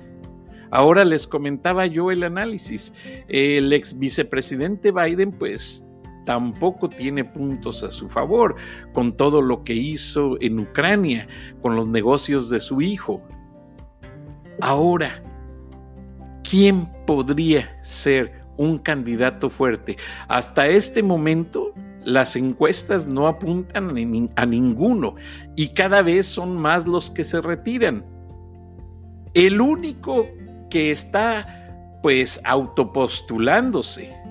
Ahora 0.70 1.06
les 1.06 1.26
comentaba 1.26 1.86
yo 1.86 2.12
el 2.12 2.24
análisis. 2.24 2.94
El 3.30 3.72
ex 3.72 3.98
vicepresidente 3.98 4.92
Biden, 4.92 5.32
pues 5.32 5.87
tampoco 6.28 6.90
tiene 6.90 7.24
puntos 7.24 7.86
a 7.86 7.90
su 7.90 8.10
favor 8.10 8.56
con 8.92 9.16
todo 9.16 9.42
lo 9.42 9.64
que 9.64 9.74
hizo 9.74 10.36
en 10.42 10.60
Ucrania, 10.60 11.26
con 11.62 11.78
los 11.78 11.88
negocios 11.88 12.50
de 12.50 12.60
su 12.60 12.82
hijo. 12.82 13.22
Ahora, 14.60 15.22
¿quién 16.44 16.92
podría 17.08 17.82
ser 17.82 18.44
un 18.58 18.78
candidato 18.78 19.50
fuerte? 19.50 19.96
Hasta 20.28 20.68
este 20.68 21.02
momento, 21.02 21.74
las 22.04 22.36
encuestas 22.36 23.08
no 23.08 23.28
apuntan 23.28 23.96
a 24.36 24.46
ninguno 24.46 25.16
y 25.56 25.70
cada 25.70 26.02
vez 26.02 26.26
son 26.26 26.58
más 26.58 26.88
los 26.88 27.10
que 27.10 27.24
se 27.24 27.40
retiran. 27.40 28.06
El 29.34 29.62
único 29.62 30.26
que 30.70 30.92
está 30.92 32.00
pues 32.04 32.42
autopostulándose 32.44 34.27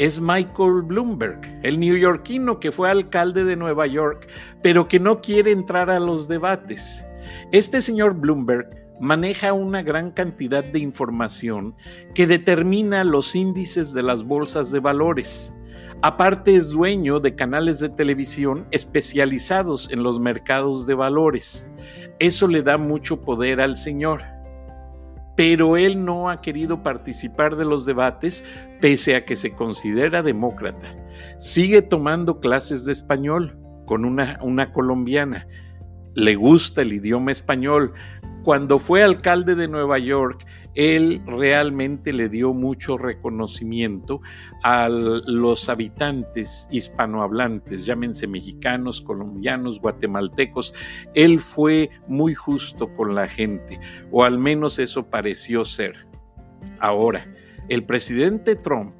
es 0.00 0.18
Michael 0.18 0.80
Bloomberg, 0.82 1.42
el 1.62 1.78
neoyorquino 1.78 2.58
que 2.58 2.72
fue 2.72 2.90
alcalde 2.90 3.44
de 3.44 3.54
Nueva 3.54 3.86
York, 3.86 4.28
pero 4.62 4.88
que 4.88 4.98
no 4.98 5.20
quiere 5.20 5.50
entrar 5.50 5.90
a 5.90 6.00
los 6.00 6.26
debates. 6.26 7.04
Este 7.52 7.82
señor 7.82 8.14
Bloomberg 8.14 8.66
maneja 8.98 9.52
una 9.52 9.82
gran 9.82 10.10
cantidad 10.10 10.64
de 10.64 10.78
información 10.78 11.74
que 12.14 12.26
determina 12.26 13.04
los 13.04 13.36
índices 13.36 13.92
de 13.92 14.02
las 14.02 14.24
bolsas 14.24 14.70
de 14.70 14.80
valores. 14.80 15.52
Aparte 16.00 16.56
es 16.56 16.70
dueño 16.70 17.20
de 17.20 17.34
canales 17.34 17.78
de 17.78 17.90
televisión 17.90 18.66
especializados 18.70 19.92
en 19.92 20.02
los 20.02 20.18
mercados 20.18 20.86
de 20.86 20.94
valores. 20.94 21.70
Eso 22.18 22.48
le 22.48 22.62
da 22.62 22.78
mucho 22.78 23.20
poder 23.20 23.60
al 23.60 23.76
señor 23.76 24.22
pero 25.40 25.78
él 25.78 26.04
no 26.04 26.28
ha 26.28 26.42
querido 26.42 26.82
participar 26.82 27.56
de 27.56 27.64
los 27.64 27.86
debates 27.86 28.44
pese 28.78 29.16
a 29.16 29.24
que 29.24 29.36
se 29.36 29.54
considera 29.54 30.22
demócrata. 30.22 30.94
Sigue 31.38 31.80
tomando 31.80 32.40
clases 32.40 32.84
de 32.84 32.92
español 32.92 33.58
con 33.86 34.04
una, 34.04 34.38
una 34.42 34.70
colombiana. 34.70 35.48
Le 36.12 36.34
gusta 36.34 36.82
el 36.82 36.92
idioma 36.92 37.32
español. 37.32 37.94
Cuando 38.42 38.78
fue 38.78 39.02
alcalde 39.02 39.54
de 39.54 39.68
Nueva 39.68 39.98
York, 39.98 40.46
él 40.74 41.20
realmente 41.26 42.12
le 42.12 42.28
dio 42.28 42.54
mucho 42.54 42.96
reconocimiento 42.96 44.22
a 44.62 44.88
los 44.88 45.68
habitantes 45.68 46.66
hispanohablantes, 46.70 47.84
llámense 47.84 48.26
mexicanos, 48.26 49.02
colombianos, 49.02 49.80
guatemaltecos. 49.80 50.72
Él 51.14 51.38
fue 51.38 51.90
muy 52.06 52.34
justo 52.34 52.92
con 52.94 53.14
la 53.14 53.28
gente, 53.28 53.78
o 54.10 54.24
al 54.24 54.38
menos 54.38 54.78
eso 54.78 55.10
pareció 55.10 55.64
ser. 55.64 56.06
Ahora, 56.78 57.26
el 57.68 57.84
presidente 57.84 58.56
Trump 58.56 58.94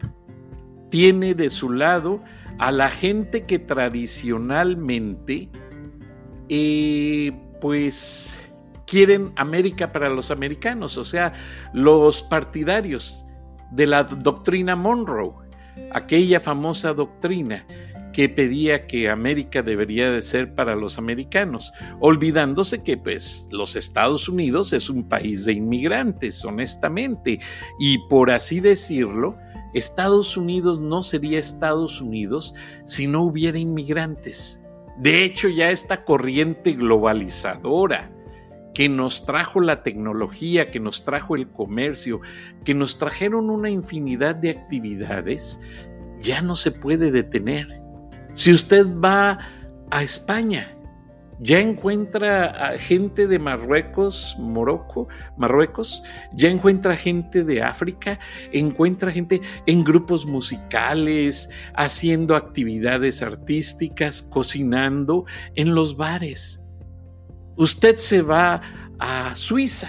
tiene 0.91 1.35
de 1.35 1.49
su 1.51 1.71
lado 1.71 2.23
a 2.59 2.73
la 2.73 2.91
gente 2.91 3.47
que 3.47 3.59
tradicionalmente, 3.59 5.49
eh, 6.49 7.33
pues, 7.61 8.41
quieren 8.91 9.33
América 9.37 9.93
para 9.93 10.09
los 10.09 10.33
americanos, 10.33 10.99
o 10.99 11.05
sea, 11.05 11.33
los 11.73 12.25
partidarios 12.25 13.25
de 13.71 13.87
la 13.87 14.03
doctrina 14.03 14.75
Monroe, 14.75 15.33
aquella 15.93 16.41
famosa 16.41 16.93
doctrina 16.93 17.65
que 18.13 18.29
pedía 18.29 18.89
que 18.89 19.09
América 19.09 19.63
debería 19.63 20.11
de 20.11 20.21
ser 20.23 20.57
para 20.57 20.75
los 20.75 20.99
americanos, 20.99 21.73
olvidándose 22.01 22.83
que 22.83 22.97
pues 22.97 23.47
los 23.53 23.77
Estados 23.77 24.29
Unidos 24.29 24.73
es 24.73 24.91
un 24.91 25.09
país 25.09 25.45
de 25.45 25.53
inmigrantes, 25.53 26.45
honestamente, 26.45 27.39
y 27.79 27.99
por 28.09 28.33
así 28.33 28.59
decirlo, 28.59 29.37
Estados 29.73 30.37
Unidos 30.37 30.81
no 30.81 31.05
sería 31.05 31.39
Estados 31.39 32.01
Unidos 32.01 32.55
si 32.87 33.07
no 33.07 33.23
hubiera 33.23 33.57
inmigrantes. 33.57 34.65
De 34.99 35.23
hecho, 35.23 35.49
ya 35.49 35.71
esta 35.71 36.05
corriente 36.05 36.73
globalizadora 36.73 38.11
que 38.75 38.89
nos 38.89 39.25
trajo 39.25 39.61
la 39.61 39.83
tecnología, 39.83 40.71
que 40.71 40.81
nos 40.81 41.05
trajo 41.05 41.37
el 41.37 41.49
comercio, 41.49 42.21
que 42.65 42.75
nos 42.75 42.99
trajeron 42.99 43.51
una 43.51 43.71
infinidad 43.71 44.35
de 44.35 44.51
actividades, 44.51 45.61
ya 46.21 46.43
no 46.43 46.55
se 46.57 46.71
puede 46.71 47.11
detener. 47.11 47.81
Si 48.33 48.53
usted 48.53 48.87
va 48.87 49.39
a 49.91 50.03
España, 50.03 50.77
ya 51.43 51.59
encuentra 51.59 52.51
a 52.51 52.79
gente 52.79 53.27
de 53.27 53.39
Marruecos, 53.39 54.37
Morocco, 54.39 55.09
Marruecos, 55.39 56.03
ya 56.35 56.51
encuentra 56.51 56.97
gente 56.97 57.45
de 57.45 57.63
África, 57.63 58.21
encuentra 58.53 59.11
gente 59.11 59.41
en 59.65 59.83
grupos 59.83 60.27
musicales, 60.27 61.49
haciendo 61.75 62.37
actividades 62.37 63.23
artísticas, 63.23 64.21
cocinando 64.23 65.25
en 65.55 65.75
los 65.75 65.97
bares. 65.97 66.60
Usted 67.57 67.97
se 67.97 68.23
va 68.23 68.63
a 68.99 69.35
Suiza 69.35 69.89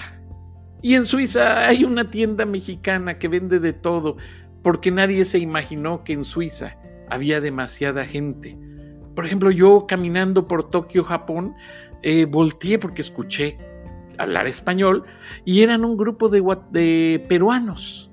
y 0.81 0.95
en 0.95 1.05
Suiza 1.05 1.67
hay 1.67 1.83
una 1.83 2.09
tienda 2.09 2.45
mexicana 2.45 3.19
que 3.19 3.27
vende 3.27 3.59
de 3.59 3.73
todo, 3.73 4.17
porque 4.63 4.89
nadie 4.89 5.25
se 5.25 5.37
imaginó 5.37 6.03
que 6.03 6.13
en 6.13 6.25
Suiza 6.25 6.77
había 7.09 7.39
demasiada 7.39 8.05
gente. 8.05 8.57
Por 9.15 9.25
ejemplo, 9.25 9.51
yo 9.51 9.85
caminando 9.87 10.47
por 10.47 10.69
Tokio, 10.71 11.03
Japón, 11.03 11.53
eh, 12.01 12.25
volteé 12.25 12.79
porque 12.79 13.01
escuché 13.01 13.57
hablar 14.17 14.47
español 14.47 15.03
y 15.45 15.61
eran 15.61 15.85
un 15.85 15.97
grupo 15.97 16.29
de, 16.29 16.43
de 16.71 17.23
peruanos. 17.27 18.11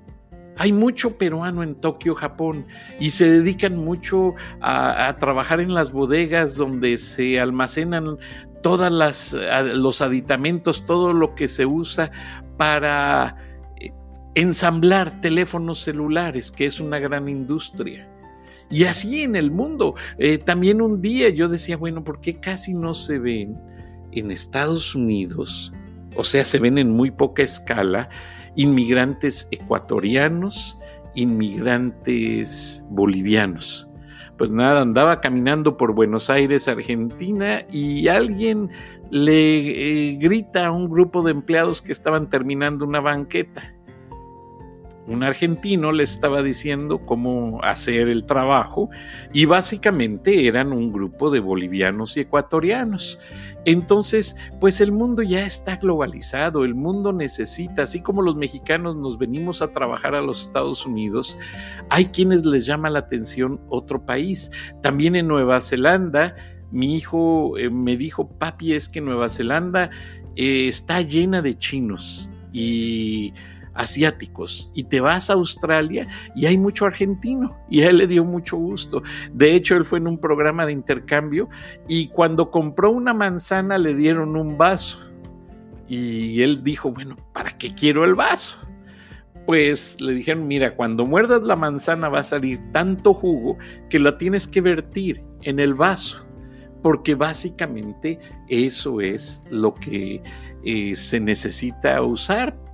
Hay 0.60 0.72
mucho 0.72 1.16
peruano 1.16 1.62
en 1.62 1.76
Tokio, 1.76 2.16
Japón, 2.16 2.66
y 2.98 3.10
se 3.10 3.30
dedican 3.30 3.76
mucho 3.76 4.34
a, 4.60 5.16
trabajar 5.20 5.60
en 5.60 5.72
las 5.72 5.92
bodegas 5.92 6.56
donde 6.56 6.98
se 6.98 7.38
almacenan 7.38 8.18
todos 8.62 8.90
los 8.90 10.02
aditamentos, 10.02 10.84
todo 10.84 11.12
lo 11.12 11.34
que 11.34 11.48
se 11.48 11.66
usa 11.66 12.10
para 12.56 13.36
eh, 13.80 13.92
ensamblar 14.34 15.20
teléfonos 15.20 15.80
celulares, 15.80 16.50
que 16.50 16.66
es 16.66 16.80
una 16.80 16.98
gran 16.98 17.28
industria. 17.28 18.08
Y 18.70 18.84
así 18.84 19.22
en 19.22 19.36
el 19.36 19.50
mundo. 19.50 19.94
Eh, 20.18 20.38
también 20.38 20.82
un 20.82 21.00
día 21.00 21.30
yo 21.30 21.48
decía, 21.48 21.76
bueno, 21.76 22.04
¿por 22.04 22.20
qué 22.20 22.38
casi 22.38 22.74
no 22.74 22.94
se 22.94 23.18
ven 23.18 23.58
en 24.12 24.30
Estados 24.30 24.94
Unidos? 24.94 25.72
O 26.16 26.24
sea, 26.24 26.44
se 26.44 26.58
ven 26.58 26.78
en 26.78 26.90
muy 26.90 27.10
poca 27.10 27.42
escala 27.42 28.08
inmigrantes 28.56 29.48
ecuatorianos, 29.50 30.78
inmigrantes 31.14 32.84
bolivianos 32.90 33.87
pues 34.38 34.52
nada, 34.52 34.80
andaba 34.80 35.20
caminando 35.20 35.76
por 35.76 35.92
Buenos 35.92 36.30
Aires, 36.30 36.68
Argentina, 36.68 37.66
y 37.70 38.06
alguien 38.08 38.70
le 39.10 40.12
eh, 40.12 40.16
grita 40.16 40.68
a 40.68 40.70
un 40.70 40.88
grupo 40.88 41.22
de 41.22 41.32
empleados 41.32 41.82
que 41.82 41.92
estaban 41.92 42.30
terminando 42.30 42.86
una 42.86 43.00
banqueta. 43.00 43.74
Un 45.08 45.22
argentino 45.22 45.90
le 45.90 46.04
estaba 46.04 46.42
diciendo 46.42 47.06
cómo 47.06 47.60
hacer 47.62 48.10
el 48.10 48.26
trabajo 48.26 48.90
y 49.32 49.46
básicamente 49.46 50.46
eran 50.46 50.70
un 50.70 50.92
grupo 50.92 51.30
de 51.30 51.40
bolivianos 51.40 52.16
y 52.16 52.20
ecuatorianos. 52.20 53.18
Entonces, 53.64 54.36
pues 54.60 54.82
el 54.82 54.92
mundo 54.92 55.22
ya 55.22 55.46
está 55.46 55.76
globalizado, 55.76 56.62
el 56.62 56.74
mundo 56.74 57.14
necesita, 57.14 57.84
así 57.84 58.02
como 58.02 58.20
los 58.20 58.36
mexicanos 58.36 58.96
nos 58.96 59.16
venimos 59.16 59.62
a 59.62 59.72
trabajar 59.72 60.14
a 60.14 60.20
los 60.20 60.42
Estados 60.42 60.84
Unidos, 60.84 61.38
hay 61.88 62.06
quienes 62.06 62.44
les 62.44 62.66
llama 62.66 62.90
la 62.90 62.98
atención 62.98 63.62
otro 63.70 64.04
país. 64.04 64.50
También 64.82 65.16
en 65.16 65.26
Nueva 65.26 65.62
Zelanda, 65.62 66.34
mi 66.70 66.96
hijo 66.96 67.56
eh, 67.56 67.70
me 67.70 67.96
dijo, 67.96 68.28
papi, 68.28 68.74
es 68.74 68.90
que 68.90 69.00
Nueva 69.00 69.30
Zelanda 69.30 69.88
eh, 70.36 70.68
está 70.68 71.00
llena 71.00 71.40
de 71.40 71.54
chinos 71.54 72.30
y 72.52 73.32
asiáticos 73.78 74.70
y 74.74 74.84
te 74.84 75.00
vas 75.00 75.30
a 75.30 75.34
Australia 75.34 76.08
y 76.34 76.46
hay 76.46 76.58
mucho 76.58 76.84
argentino 76.84 77.56
y 77.70 77.82
a 77.82 77.90
él 77.90 77.98
le 77.98 78.06
dio 78.08 78.24
mucho 78.24 78.56
gusto. 78.56 79.02
De 79.32 79.54
hecho, 79.54 79.76
él 79.76 79.84
fue 79.84 80.00
en 80.00 80.08
un 80.08 80.18
programa 80.18 80.66
de 80.66 80.72
intercambio 80.72 81.48
y 81.86 82.08
cuando 82.08 82.50
compró 82.50 82.90
una 82.90 83.14
manzana 83.14 83.78
le 83.78 83.94
dieron 83.94 84.36
un 84.36 84.58
vaso 84.58 84.98
y 85.86 86.42
él 86.42 86.64
dijo, 86.64 86.90
bueno, 86.90 87.16
¿para 87.32 87.56
qué 87.56 87.72
quiero 87.72 88.04
el 88.04 88.16
vaso? 88.16 88.58
Pues 89.46 89.98
le 90.00 90.12
dijeron, 90.12 90.46
mira, 90.46 90.74
cuando 90.74 91.06
muerdas 91.06 91.42
la 91.42 91.56
manzana 91.56 92.08
va 92.08 92.18
a 92.18 92.24
salir 92.24 92.60
tanto 92.72 93.14
jugo 93.14 93.56
que 93.88 94.00
lo 94.00 94.18
tienes 94.18 94.48
que 94.48 94.60
vertir 94.60 95.22
en 95.42 95.60
el 95.60 95.74
vaso, 95.74 96.26
porque 96.82 97.14
básicamente 97.14 98.18
eso 98.48 99.00
es 99.00 99.44
lo 99.50 99.72
que 99.74 100.20
eh, 100.64 100.96
se 100.96 101.20
necesita 101.20 102.02
usar 102.02 102.67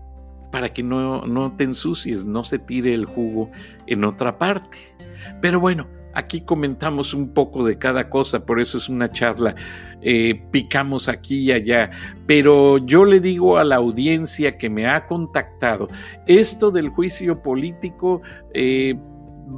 para 0.54 0.68
que 0.68 0.84
no, 0.84 1.22
no 1.22 1.56
te 1.56 1.64
ensucies, 1.64 2.26
no 2.26 2.44
se 2.44 2.60
tire 2.60 2.94
el 2.94 3.06
jugo 3.06 3.50
en 3.88 4.04
otra 4.04 4.38
parte. 4.38 4.78
Pero 5.40 5.58
bueno, 5.58 5.88
aquí 6.14 6.42
comentamos 6.42 7.12
un 7.12 7.34
poco 7.34 7.64
de 7.64 7.76
cada 7.76 8.08
cosa, 8.08 8.46
por 8.46 8.60
eso 8.60 8.78
es 8.78 8.88
una 8.88 9.10
charla, 9.10 9.56
eh, 10.00 10.40
picamos 10.52 11.08
aquí 11.08 11.38
y 11.38 11.50
allá, 11.50 11.90
pero 12.28 12.78
yo 12.78 13.04
le 13.04 13.18
digo 13.18 13.58
a 13.58 13.64
la 13.64 13.74
audiencia 13.74 14.56
que 14.56 14.70
me 14.70 14.86
ha 14.86 15.06
contactado, 15.06 15.88
esto 16.28 16.70
del 16.70 16.88
juicio 16.88 17.42
político 17.42 18.22
eh, 18.52 18.94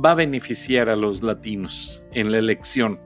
va 0.02 0.12
a 0.12 0.14
beneficiar 0.14 0.88
a 0.88 0.96
los 0.96 1.22
latinos 1.22 2.06
en 2.12 2.32
la 2.32 2.38
elección, 2.38 2.98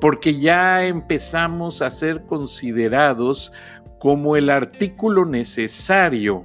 porque 0.00 0.40
ya 0.40 0.84
empezamos 0.84 1.82
a 1.82 1.90
ser 1.90 2.24
considerados 2.26 3.52
como 4.00 4.34
el 4.34 4.50
artículo 4.50 5.24
necesario 5.24 6.44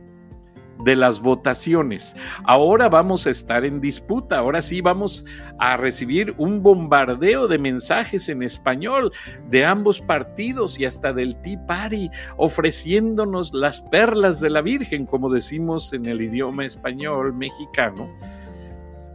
de 0.83 0.95
las 0.95 1.19
votaciones. 1.21 2.15
Ahora 2.43 2.89
vamos 2.89 3.27
a 3.27 3.29
estar 3.29 3.65
en 3.65 3.81
disputa, 3.81 4.37
ahora 4.37 4.61
sí 4.61 4.81
vamos 4.81 5.25
a 5.59 5.77
recibir 5.77 6.33
un 6.37 6.61
bombardeo 6.61 7.47
de 7.47 7.57
mensajes 7.57 8.29
en 8.29 8.43
español 8.43 9.11
de 9.49 9.65
ambos 9.65 10.01
partidos 10.01 10.79
y 10.79 10.85
hasta 10.85 11.13
del 11.13 11.39
Tea 11.41 11.65
Party 11.65 12.09
ofreciéndonos 12.37 13.53
las 13.53 13.81
perlas 13.81 14.39
de 14.39 14.49
la 14.49 14.61
Virgen, 14.61 15.05
como 15.05 15.29
decimos 15.29 15.93
en 15.93 16.05
el 16.05 16.21
idioma 16.21 16.65
español 16.65 17.33
mexicano 17.33 18.09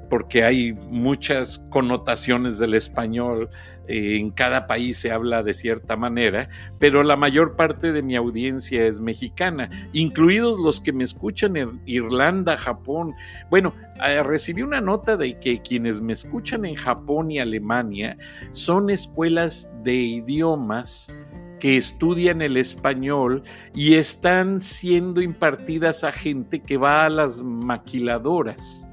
porque 0.08 0.44
hay 0.44 0.72
muchas 0.72 1.58
connotaciones 1.70 2.58
del 2.58 2.74
español, 2.74 3.50
eh, 3.88 4.18
en 4.18 4.30
cada 4.30 4.66
país 4.66 4.98
se 4.98 5.10
habla 5.10 5.42
de 5.42 5.54
cierta 5.54 5.96
manera, 5.96 6.48
pero 6.78 7.02
la 7.02 7.16
mayor 7.16 7.56
parte 7.56 7.92
de 7.92 8.02
mi 8.02 8.16
audiencia 8.16 8.86
es 8.86 9.00
mexicana, 9.00 9.70
incluidos 9.92 10.58
los 10.60 10.80
que 10.80 10.92
me 10.92 11.04
escuchan 11.04 11.56
en 11.56 11.80
Irlanda, 11.86 12.56
Japón. 12.56 13.14
Bueno, 13.50 13.74
eh, 14.06 14.22
recibí 14.22 14.62
una 14.62 14.80
nota 14.80 15.16
de 15.16 15.38
que 15.38 15.62
quienes 15.62 16.02
me 16.02 16.12
escuchan 16.12 16.64
en 16.64 16.74
Japón 16.74 17.30
y 17.30 17.38
Alemania 17.38 18.16
son 18.50 18.90
escuelas 18.90 19.72
de 19.82 19.94
idiomas 19.94 21.14
que 21.58 21.76
estudian 21.76 22.40
el 22.40 22.56
español 22.56 23.42
y 23.74 23.94
están 23.94 24.60
siendo 24.60 25.20
impartidas 25.20 26.04
a 26.04 26.12
gente 26.12 26.60
que 26.60 26.76
va 26.76 27.04
a 27.04 27.10
las 27.10 27.42
maquiladoras 27.42 28.87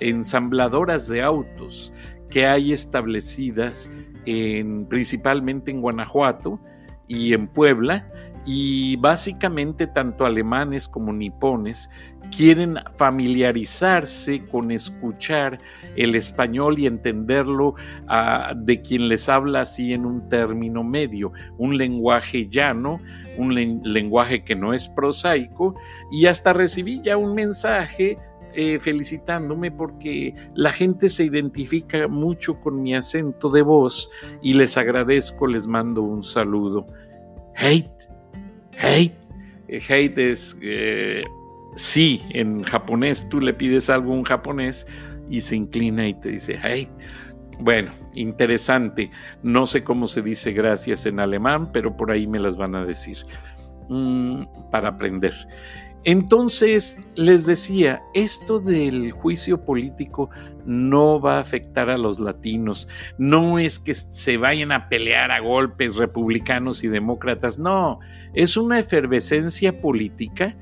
ensambladoras 0.00 1.08
de 1.08 1.22
autos 1.22 1.92
que 2.30 2.46
hay 2.46 2.72
establecidas 2.72 3.90
en, 4.26 4.86
principalmente 4.86 5.70
en 5.70 5.80
Guanajuato 5.80 6.60
y 7.06 7.32
en 7.32 7.46
Puebla, 7.46 8.10
y 8.46 8.96
básicamente 8.96 9.86
tanto 9.86 10.26
alemanes 10.26 10.86
como 10.86 11.12
nipones 11.12 11.88
quieren 12.36 12.78
familiarizarse 12.96 14.44
con 14.46 14.70
escuchar 14.70 15.58
el 15.96 16.14
español 16.14 16.78
y 16.78 16.86
entenderlo 16.86 17.74
ah, 18.08 18.52
de 18.56 18.82
quien 18.82 19.08
les 19.08 19.28
habla 19.28 19.62
así 19.62 19.92
en 19.92 20.04
un 20.04 20.28
término 20.28 20.82
medio, 20.82 21.32
un 21.58 21.78
lenguaje 21.78 22.48
llano, 22.48 23.00
un 23.38 23.54
lenguaje 23.82 24.44
que 24.44 24.56
no 24.56 24.74
es 24.74 24.88
prosaico, 24.88 25.74
y 26.10 26.26
hasta 26.26 26.52
recibí 26.52 27.00
ya 27.00 27.16
un 27.16 27.34
mensaje 27.34 28.18
eh, 28.54 28.78
felicitándome 28.78 29.70
porque 29.70 30.34
la 30.54 30.70
gente 30.70 31.08
se 31.08 31.24
identifica 31.24 32.06
mucho 32.08 32.60
con 32.60 32.82
mi 32.82 32.94
acento 32.94 33.50
de 33.50 33.62
voz 33.62 34.10
y 34.42 34.54
les 34.54 34.76
agradezco, 34.76 35.46
les 35.46 35.66
mando 35.66 36.02
un 36.02 36.22
saludo. 36.22 36.86
Hate, 37.56 38.08
hate, 38.80 39.16
eh, 39.68 39.80
hate 39.88 40.18
es 40.18 40.58
eh, 40.62 41.24
sí, 41.74 42.22
en 42.30 42.62
japonés 42.62 43.28
tú 43.28 43.40
le 43.40 43.54
pides 43.54 43.90
algo 43.90 44.12
a 44.12 44.16
un 44.16 44.24
japonés 44.24 44.86
y 45.28 45.40
se 45.40 45.56
inclina 45.56 46.06
y 46.08 46.14
te 46.14 46.30
dice 46.30 46.58
hate. 46.62 46.90
Bueno, 47.60 47.92
interesante. 48.14 49.10
No 49.42 49.66
sé 49.66 49.84
cómo 49.84 50.06
se 50.06 50.22
dice 50.22 50.52
gracias 50.52 51.06
en 51.06 51.20
alemán, 51.20 51.70
pero 51.72 51.96
por 51.96 52.10
ahí 52.10 52.26
me 52.26 52.38
las 52.38 52.56
van 52.56 52.74
a 52.74 52.84
decir 52.84 53.18
mm, 53.88 54.70
para 54.70 54.90
aprender. 54.90 55.34
Entonces, 56.04 57.00
les 57.14 57.46
decía, 57.46 58.02
esto 58.12 58.60
del 58.60 59.10
juicio 59.12 59.64
político 59.64 60.28
no 60.66 61.18
va 61.18 61.38
a 61.38 61.40
afectar 61.40 61.88
a 61.88 61.96
los 61.96 62.20
latinos. 62.20 62.88
No 63.16 63.58
es 63.58 63.78
que 63.78 63.94
se 63.94 64.36
vayan 64.36 64.70
a 64.70 64.88
pelear 64.88 65.30
a 65.30 65.40
golpes 65.40 65.96
republicanos 65.96 66.84
y 66.84 66.88
demócratas, 66.88 67.58
no, 67.58 68.00
es 68.34 68.56
una 68.56 68.78
efervescencia 68.78 69.80
política 69.80 70.56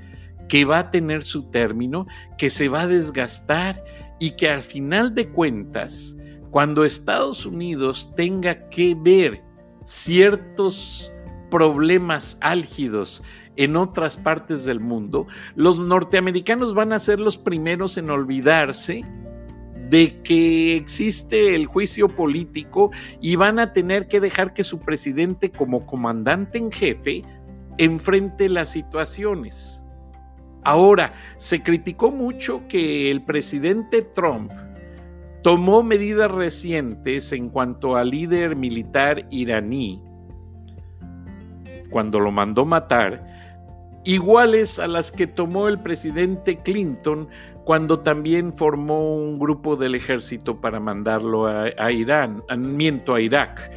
que 0.48 0.64
va 0.64 0.78
a 0.78 0.90
tener 0.90 1.24
su 1.24 1.50
término, 1.50 2.06
que 2.38 2.50
se 2.50 2.68
va 2.68 2.82
a 2.82 2.86
desgastar 2.86 3.82
y 4.20 4.32
que 4.32 4.48
al 4.48 4.62
final 4.62 5.14
de 5.14 5.28
cuentas, 5.28 6.16
cuando 6.50 6.84
Estados 6.84 7.46
Unidos 7.46 8.12
tenga 8.14 8.68
que 8.68 8.94
ver 8.94 9.42
ciertos 9.84 11.12
problemas 11.50 12.38
álgidos 12.40 13.22
en 13.56 13.76
otras 13.76 14.16
partes 14.16 14.64
del 14.64 14.80
mundo, 14.80 15.26
los 15.54 15.78
norteamericanos 15.80 16.74
van 16.74 16.92
a 16.92 16.98
ser 16.98 17.20
los 17.20 17.38
primeros 17.38 17.98
en 17.98 18.10
olvidarse 18.10 19.04
de 19.90 20.22
que 20.22 20.76
existe 20.76 21.54
el 21.54 21.66
juicio 21.66 22.08
político 22.08 22.90
y 23.20 23.36
van 23.36 23.58
a 23.58 23.72
tener 23.72 24.08
que 24.08 24.20
dejar 24.20 24.54
que 24.54 24.64
su 24.64 24.78
presidente 24.78 25.50
como 25.50 25.84
comandante 25.84 26.56
en 26.56 26.72
jefe 26.72 27.22
enfrente 27.76 28.48
las 28.48 28.70
situaciones. 28.70 29.86
Ahora, 30.64 31.12
se 31.36 31.62
criticó 31.62 32.10
mucho 32.10 32.66
que 32.68 33.10
el 33.10 33.22
presidente 33.22 34.02
Trump 34.02 34.50
tomó 35.42 35.82
medidas 35.82 36.30
recientes 36.30 37.32
en 37.32 37.50
cuanto 37.50 37.96
al 37.96 38.10
líder 38.10 38.56
militar 38.56 39.26
iraní 39.30 40.00
cuando 41.90 42.20
lo 42.20 42.30
mandó 42.30 42.64
matar 42.64 43.31
iguales 44.04 44.78
a 44.78 44.86
las 44.86 45.12
que 45.12 45.26
tomó 45.26 45.68
el 45.68 45.80
presidente 45.80 46.58
Clinton 46.58 47.28
cuando 47.64 48.00
también 48.00 48.52
formó 48.52 49.16
un 49.16 49.38
grupo 49.38 49.76
del 49.76 49.94
ejército 49.94 50.60
para 50.60 50.80
mandarlo 50.80 51.46
a, 51.46 51.92
Irán, 51.92 52.42
miento 52.58 53.14
a 53.14 53.20
Irak. 53.20 53.70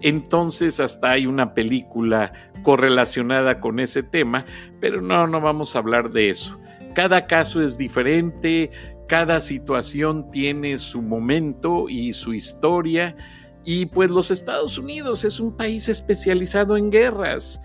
Entonces 0.00 0.80
hasta 0.80 1.10
hay 1.10 1.26
una 1.26 1.54
película 1.54 2.32
correlacionada 2.62 3.60
con 3.60 3.80
ese 3.80 4.02
tema, 4.02 4.44
pero 4.80 5.00
no, 5.00 5.26
no 5.26 5.40
vamos 5.40 5.74
a 5.74 5.80
hablar 5.80 6.10
de 6.10 6.30
eso. 6.30 6.60
Cada 6.94 7.26
caso 7.26 7.62
es 7.62 7.78
diferente, 7.78 8.70
cada 9.08 9.40
situación 9.40 10.30
tiene 10.30 10.78
su 10.78 11.02
momento 11.02 11.88
y 11.88 12.12
su 12.12 12.34
historia, 12.34 13.16
y 13.64 13.86
pues 13.86 14.10
los 14.10 14.30
Estados 14.30 14.78
Unidos 14.78 15.24
es 15.24 15.38
un 15.38 15.56
país 15.56 15.88
especializado 15.88 16.76
en 16.76 16.90
guerras. 16.90 17.60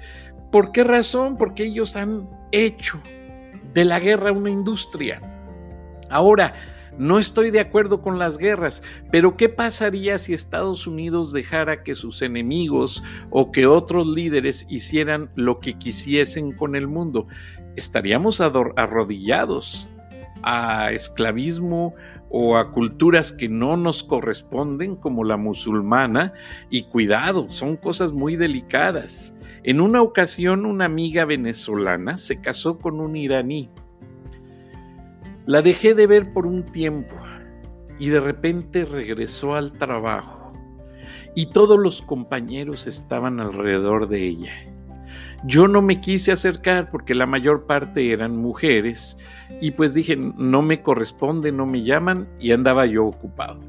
¿Por 0.51 0.71
qué 0.71 0.83
razón? 0.83 1.37
Porque 1.37 1.65
ellos 1.65 1.95
han 1.95 2.29
hecho 2.51 3.01
de 3.73 3.85
la 3.85 3.99
guerra 3.99 4.31
una 4.31 4.49
industria. 4.49 5.21
Ahora, 6.09 6.53
no 6.97 7.19
estoy 7.19 7.51
de 7.51 7.59
acuerdo 7.59 8.01
con 8.01 8.17
las 8.17 8.39
guerras, 8.39 8.81
pero 9.11 9.37
¿qué 9.37 9.49
pasaría 9.49 10.17
si 10.17 10.33
Estados 10.33 10.87
Unidos 10.87 11.31
dejara 11.31 11.83
que 11.83 11.93
sus 11.93 12.23
enemigos 12.23 13.03
o 13.29 13.51
que 13.51 13.67
otros 13.67 14.07
líderes 14.07 14.65
hicieran 14.67 15.29
lo 15.35 15.59
que 15.59 15.73
quisiesen 15.73 16.53
con 16.53 16.75
el 16.75 16.87
mundo? 16.87 17.27
Estaríamos 17.75 18.41
arrodillados 18.41 19.89
a 20.41 20.91
esclavismo 20.91 21.93
o 22.29 22.57
a 22.57 22.71
culturas 22.71 23.31
que 23.31 23.47
no 23.47 23.77
nos 23.77 24.01
corresponden 24.03 24.95
como 24.95 25.23
la 25.23 25.37
musulmana 25.37 26.33
y 26.69 26.83
cuidado, 26.83 27.47
son 27.49 27.77
cosas 27.77 28.11
muy 28.11 28.35
delicadas. 28.35 29.35
En 29.67 29.81
una 29.81 30.01
ocasión 30.01 30.65
una 30.65 30.85
amiga 30.85 31.25
venezolana 31.25 32.17
se 32.17 32.39
casó 32.39 32.79
con 32.79 33.01
un 33.01 33.17
iraní. 33.17 33.69
La 35.45 35.61
dejé 35.61 35.93
de 35.93 36.07
ver 36.07 36.31
por 36.31 36.47
un 36.47 36.63
tiempo 36.63 37.15
y 37.99 38.07
de 38.07 38.21
repente 38.21 38.85
regresó 38.85 39.55
al 39.55 39.73
trabajo 39.73 40.53
y 41.35 41.47
todos 41.47 41.77
los 41.77 42.01
compañeros 42.01 42.87
estaban 42.87 43.41
alrededor 43.41 44.07
de 44.07 44.25
ella. 44.25 44.53
Yo 45.43 45.67
no 45.67 45.81
me 45.81 45.99
quise 45.99 46.31
acercar 46.31 46.89
porque 46.89 47.13
la 47.13 47.25
mayor 47.25 47.65
parte 47.65 48.13
eran 48.13 48.37
mujeres 48.37 49.17
y 49.59 49.71
pues 49.71 49.93
dije, 49.93 50.15
no 50.15 50.61
me 50.61 50.81
corresponde, 50.81 51.51
no 51.51 51.65
me 51.65 51.83
llaman 51.83 52.29
y 52.39 52.53
andaba 52.53 52.85
yo 52.85 53.05
ocupado. 53.05 53.59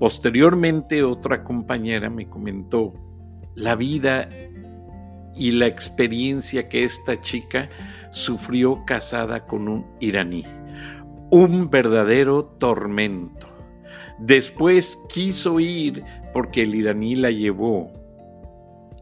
Posteriormente 0.00 1.04
otra 1.04 1.44
compañera 1.44 2.10
me 2.10 2.28
comentó 2.28 2.92
la 3.54 3.76
vida 3.76 4.28
y 5.36 5.52
la 5.52 5.66
experiencia 5.66 6.68
que 6.68 6.84
esta 6.84 7.20
chica 7.20 7.68
sufrió 8.10 8.84
casada 8.84 9.46
con 9.46 9.68
un 9.68 9.86
iraní. 10.00 10.44
Un 11.30 11.70
verdadero 11.70 12.44
tormento. 12.44 13.48
Después 14.18 14.98
quiso 15.12 15.58
ir 15.58 16.04
porque 16.32 16.62
el 16.62 16.74
iraní 16.74 17.16
la 17.16 17.30
llevó 17.30 17.92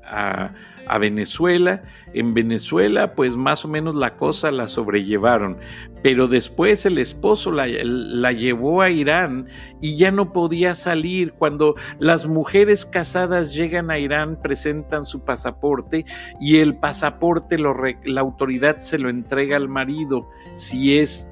a, 0.04 0.54
a, 0.86 0.98
Venezuela. 0.98 1.82
En 2.14 2.32
Venezuela, 2.32 3.14
pues 3.14 3.36
más 3.36 3.64
o 3.64 3.68
menos 3.68 3.94
la 3.94 4.16
cosa 4.16 4.50
la 4.50 4.68
sobrellevaron, 4.68 5.58
pero 6.02 6.26
después 6.26 6.84
el 6.84 6.98
esposo 6.98 7.52
la, 7.52 8.32
llevó 8.32 8.82
a 8.82 8.90
Irán 8.90 9.46
y 9.80 9.96
ya 9.96 10.10
no 10.10 10.32
podía 10.32 10.74
salir. 10.74 11.32
Cuando 11.32 11.76
las 11.98 12.26
mujeres 12.26 12.84
casadas 12.84 13.54
llegan 13.54 13.90
a 13.90 13.98
Irán, 13.98 14.40
presentan 14.42 15.06
su 15.06 15.24
pasaporte 15.24 16.04
y 16.40 16.56
el 16.56 16.76
pasaporte 16.76 17.56
la 17.58 18.20
autoridad 18.20 18.80
se 18.80 18.98
lo 18.98 19.08
entrega 19.08 19.56
al 19.56 19.68
marido 19.68 20.28
si 20.54 20.98
es, 20.98 21.30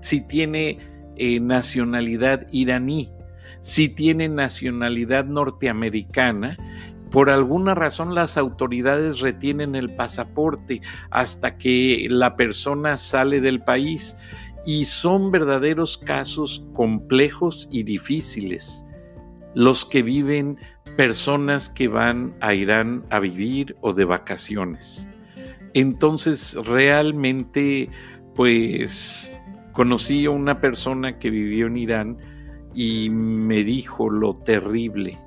si 0.00 0.26
tiene 0.26 0.78
eh, 1.16 1.40
nacionalidad 1.40 2.46
iraní. 2.50 3.12
Si 3.60 3.88
tiene 3.88 4.28
nacionalidad 4.28 5.24
norteamericana, 5.24 6.56
por 7.10 7.30
alguna 7.30 7.74
razón 7.74 8.14
las 8.14 8.36
autoridades 8.36 9.20
retienen 9.20 9.74
el 9.74 9.94
pasaporte 9.94 10.80
hasta 11.10 11.56
que 11.56 12.06
la 12.10 12.36
persona 12.36 12.96
sale 12.96 13.40
del 13.40 13.62
país 13.62 14.16
y 14.64 14.86
son 14.86 15.30
verdaderos 15.30 15.96
casos 15.96 16.66
complejos 16.72 17.68
y 17.70 17.84
difíciles 17.84 18.84
los 19.54 19.84
que 19.86 20.02
viven 20.02 20.58
personas 20.96 21.70
que 21.70 21.88
van 21.88 22.34
a 22.40 22.52
Irán 22.52 23.04
a 23.10 23.20
vivir 23.20 23.76
o 23.80 23.92
de 23.92 24.04
vacaciones. 24.04 25.08
Entonces 25.72 26.58
realmente 26.64 27.88
pues 28.34 29.32
conocí 29.72 30.26
a 30.26 30.30
una 30.30 30.60
persona 30.60 31.18
que 31.18 31.30
vivió 31.30 31.68
en 31.68 31.76
Irán 31.76 32.18
y 32.74 33.08
me 33.10 33.64
dijo 33.64 34.10
lo 34.10 34.36
terrible, 34.36 35.18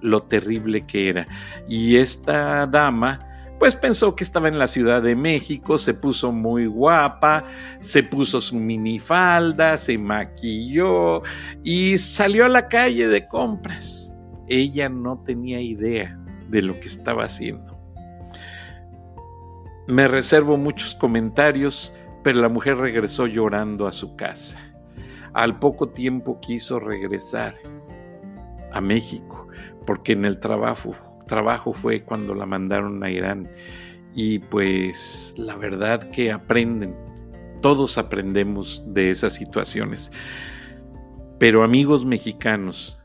lo 0.00 0.22
terrible 0.22 0.86
que 0.86 1.08
era. 1.08 1.26
Y 1.68 1.96
esta 1.96 2.66
dama, 2.66 3.20
pues 3.58 3.76
pensó 3.76 4.14
que 4.14 4.24
estaba 4.24 4.48
en 4.48 4.58
la 4.58 4.66
Ciudad 4.66 5.02
de 5.02 5.16
México, 5.16 5.78
se 5.78 5.94
puso 5.94 6.32
muy 6.32 6.66
guapa, 6.66 7.44
se 7.80 8.02
puso 8.02 8.40
su 8.40 8.56
minifalda, 8.56 9.78
se 9.78 9.98
maquilló 9.98 11.22
y 11.62 11.98
salió 11.98 12.44
a 12.44 12.48
la 12.50 12.68
calle 12.68 13.08
de 13.08 13.26
compras. 13.26 14.14
Ella 14.48 14.88
no 14.88 15.22
tenía 15.24 15.60
idea 15.60 16.18
de 16.48 16.62
lo 16.62 16.78
que 16.78 16.86
estaba 16.86 17.24
haciendo. 17.24 17.76
Me 19.88 20.08
reservo 20.08 20.56
muchos 20.56 20.94
comentarios, 20.94 21.94
pero 22.22 22.40
la 22.40 22.48
mujer 22.48 22.76
regresó 22.76 23.26
llorando 23.26 23.86
a 23.86 23.92
su 23.92 24.16
casa. 24.16 24.60
Al 25.32 25.58
poco 25.58 25.90
tiempo 25.90 26.40
quiso 26.40 26.80
regresar 26.80 27.54
a 28.72 28.80
México, 28.80 29.45
porque 29.86 30.12
en 30.12 30.24
el 30.24 30.38
trabajo, 30.38 30.94
trabajo 31.26 31.72
fue 31.72 32.02
cuando 32.02 32.34
la 32.34 32.46
mandaron 32.46 33.02
a 33.02 33.10
Irán. 33.10 33.50
Y 34.14 34.38
pues 34.38 35.34
la 35.38 35.56
verdad 35.56 36.10
que 36.10 36.32
aprenden, 36.32 36.94
todos 37.62 37.98
aprendemos 37.98 38.84
de 38.92 39.10
esas 39.10 39.34
situaciones. 39.34 40.10
Pero 41.38 41.62
amigos 41.62 42.04
mexicanos, 42.04 43.02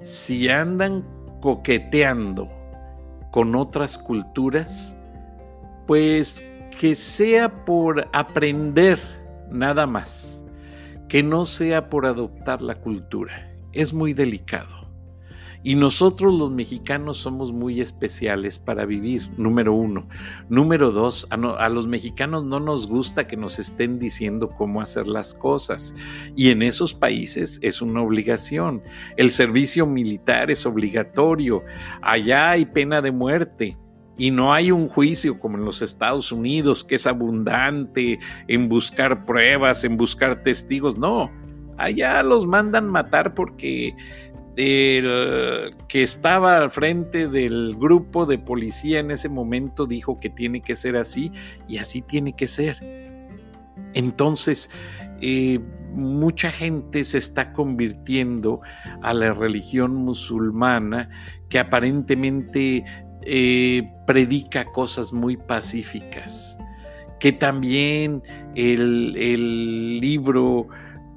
si 0.00 0.48
andan 0.48 1.04
coqueteando 1.40 2.48
con 3.30 3.54
otras 3.54 3.98
culturas, 3.98 4.96
pues 5.86 6.44
que 6.80 6.94
sea 6.94 7.64
por 7.64 8.08
aprender 8.12 8.98
nada 9.50 9.86
más 9.86 10.42
que 11.12 11.22
no 11.22 11.44
sea 11.44 11.90
por 11.90 12.06
adoptar 12.06 12.62
la 12.62 12.76
cultura. 12.76 13.52
Es 13.74 13.92
muy 13.92 14.14
delicado. 14.14 14.81
Y 15.64 15.76
nosotros 15.76 16.36
los 16.36 16.50
mexicanos 16.50 17.18
somos 17.18 17.52
muy 17.52 17.80
especiales 17.80 18.58
para 18.58 18.84
vivir, 18.84 19.30
número 19.36 19.72
uno. 19.72 20.08
Número 20.48 20.90
dos, 20.90 21.28
a, 21.30 21.68
los 21.68 21.86
mexicanos 21.86 22.44
no 22.44 22.58
nos 22.58 22.88
gusta 22.88 23.26
que 23.26 23.36
nos 23.36 23.58
estén 23.58 23.98
diciendo 23.98 24.50
cómo 24.50 24.80
hacer 24.80 25.06
las 25.06 25.34
cosas. 25.34 25.94
Y 26.34 26.50
en 26.50 26.62
esos 26.62 26.94
países 26.94 27.60
es 27.62 27.80
una 27.80 28.02
obligación. 28.02 28.82
El 29.16 29.30
servicio 29.30 29.86
militar 29.86 30.50
es 30.50 30.66
obligatorio. 30.66 31.62
Allá 32.00 32.50
hay 32.50 32.66
pena 32.66 33.00
de 33.00 33.12
muerte. 33.12 33.78
Y 34.18 34.30
no 34.30 34.52
hay 34.52 34.70
un 34.70 34.88
juicio 34.88 35.38
como 35.38 35.56
en 35.56 35.64
los 35.64 35.80
Estados 35.80 36.32
Unidos 36.32 36.84
que 36.84 36.96
es 36.96 37.06
abundante 37.06 38.18
en 38.46 38.68
buscar 38.68 39.24
pruebas, 39.24 39.84
en 39.84 39.96
buscar 39.96 40.42
testigos. 40.42 40.98
No, 40.98 41.30
allá 41.78 42.22
los 42.22 42.46
mandan 42.46 42.88
matar 42.88 43.34
porque 43.34 43.96
el 44.56 45.76
que 45.88 46.02
estaba 46.02 46.58
al 46.58 46.70
frente 46.70 47.28
del 47.28 47.74
grupo 47.76 48.26
de 48.26 48.38
policía 48.38 49.00
en 49.00 49.10
ese 49.10 49.28
momento 49.28 49.86
dijo 49.86 50.20
que 50.20 50.28
tiene 50.28 50.60
que 50.60 50.76
ser 50.76 50.96
así 50.96 51.32
y 51.68 51.78
así 51.78 52.02
tiene 52.02 52.34
que 52.34 52.46
ser. 52.46 52.78
Entonces, 53.94 54.70
eh, 55.20 55.60
mucha 55.92 56.50
gente 56.50 57.04
se 57.04 57.18
está 57.18 57.52
convirtiendo 57.52 58.60
a 59.02 59.14
la 59.14 59.32
religión 59.32 59.94
musulmana 59.94 61.10
que 61.48 61.58
aparentemente 61.58 62.84
eh, 63.22 63.90
predica 64.06 64.64
cosas 64.64 65.12
muy 65.12 65.36
pacíficas, 65.36 66.58
que 67.20 67.32
también 67.32 68.22
el, 68.54 69.14
el 69.16 70.00
libro 70.00 70.68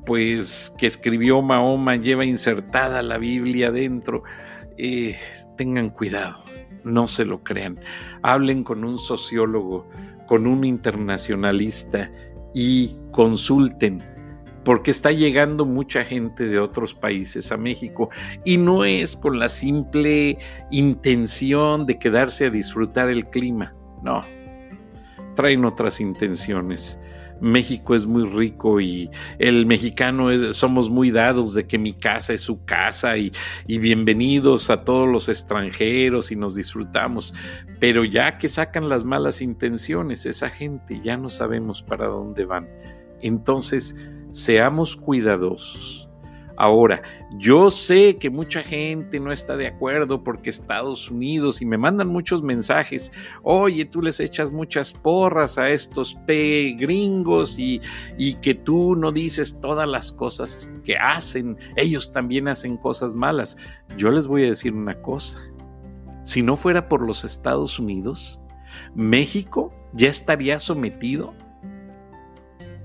pues 0.06 0.74
que 0.78 0.88
escribió 0.88 1.42
Mahoma 1.42 1.96
lleva 1.96 2.26
insertada 2.26 3.02
la 3.02 3.18
Biblia 3.18 3.72
dentro. 3.72 4.24
Eh, 4.78 5.18
tengan 5.58 5.90
cuidado, 5.90 6.38
no 6.84 7.08
se 7.08 7.26
lo 7.26 7.44
crean. 7.44 7.80
Hablen 8.22 8.64
con 8.64 8.84
un 8.84 8.98
sociólogo, 8.98 9.90
con 10.28 10.48
un 10.48 10.66
internacionalista 10.66 12.12
y 12.54 12.96
consulten 13.12 14.04
porque 14.66 14.90
está 14.90 15.12
llegando 15.12 15.66
mucha 15.66 16.04
gente 16.04 16.48
de 16.48 16.60
otros 16.60 16.96
países 16.96 17.52
a 17.52 17.58
México 17.58 18.10
y 18.44 18.58
no 18.58 18.84
es 18.84 19.16
con 19.16 19.38
la 19.38 19.48
simple 19.48 20.40
intención 20.72 21.86
de 21.86 22.00
quedarse 22.00 22.48
a 22.48 22.50
disfrutar 22.50 23.10
el 23.10 23.30
clima, 23.30 23.76
no, 24.02 24.22
traen 25.36 25.64
otras 25.66 26.02
intenciones. 26.02 27.00
México 27.42 27.96
es 27.96 28.06
muy 28.06 28.26
rico 28.26 28.80
y 28.80 29.10
el 29.40 29.66
mexicano 29.66 30.30
somos 30.54 30.90
muy 30.90 31.12
dados 31.12 31.54
de 31.54 31.68
que 31.68 31.78
mi 31.78 31.94
casa 31.94 32.34
es 32.34 32.42
su 32.42 32.64
casa 32.66 33.18
y, 33.18 33.32
y, 33.68 33.80
bienvenidos 33.80 34.70
a 34.70 34.84
todos 34.84 35.08
los 35.08 35.30
extranjeros 35.30 36.32
y 36.32 36.36
nos 36.36 36.56
disfrutamos. 36.56 37.34
Pero 37.80 38.04
ya 38.04 38.38
que 38.38 38.48
sacan 38.48 38.90
las 38.90 39.06
malas 39.06 39.42
intenciones, 39.42 40.26
esa 40.26 40.50
gente 40.50 41.02
ya 41.04 41.18
no 41.18 41.30
sabemos 41.30 41.84
para 41.84 42.08
dónde 42.08 42.46
van. 42.46 42.68
Entonces, 43.22 43.96
seamos 44.30 44.96
cuidadosos. 44.96 46.05
Ahora, 46.58 47.02
yo 47.38 47.70
sé 47.70 48.18
que 48.18 48.30
mucha 48.30 48.64
gente 48.64 49.20
no 49.20 49.32
está 49.32 49.58
de 49.58 49.68
acuerdo 49.68 50.24
porque 50.24 50.50
Estados 50.50 51.12
Unidos 51.12 51.62
y 51.62 51.66
me 51.66 51.78
mandan 51.78 52.08
muchos 52.08 52.44
mensajes, 52.44 53.12
oye, 53.44 53.84
tú 53.86 54.02
les 54.02 54.20
echas 54.22 54.52
muchas 54.52 54.94
porras 54.94 55.58
a 55.58 55.70
estos 55.70 56.16
P 56.26 56.76
gringos 56.80 57.60
y, 57.60 57.82
y 58.18 58.36
que 58.36 58.54
tú 58.54 58.96
no 58.96 59.12
dices 59.12 59.60
todas 59.60 59.88
las 59.88 60.14
cosas 60.14 60.72
que 60.86 60.96
hacen, 60.96 61.58
ellos 61.76 62.12
también 62.14 62.48
hacen 62.48 62.78
cosas 62.78 63.16
malas. 63.16 63.58
Yo 63.98 64.10
les 64.12 64.28
voy 64.28 64.46
a 64.46 64.50
decir 64.50 64.74
una 64.74 65.02
cosa, 65.02 65.40
si 66.24 66.42
no 66.42 66.56
fuera 66.56 66.88
por 66.88 67.02
los 67.02 67.26
Estados 67.26 67.80
Unidos, 67.80 68.40
México 68.96 69.74
ya 69.94 70.08
estaría 70.08 70.58
sometido 70.60 71.34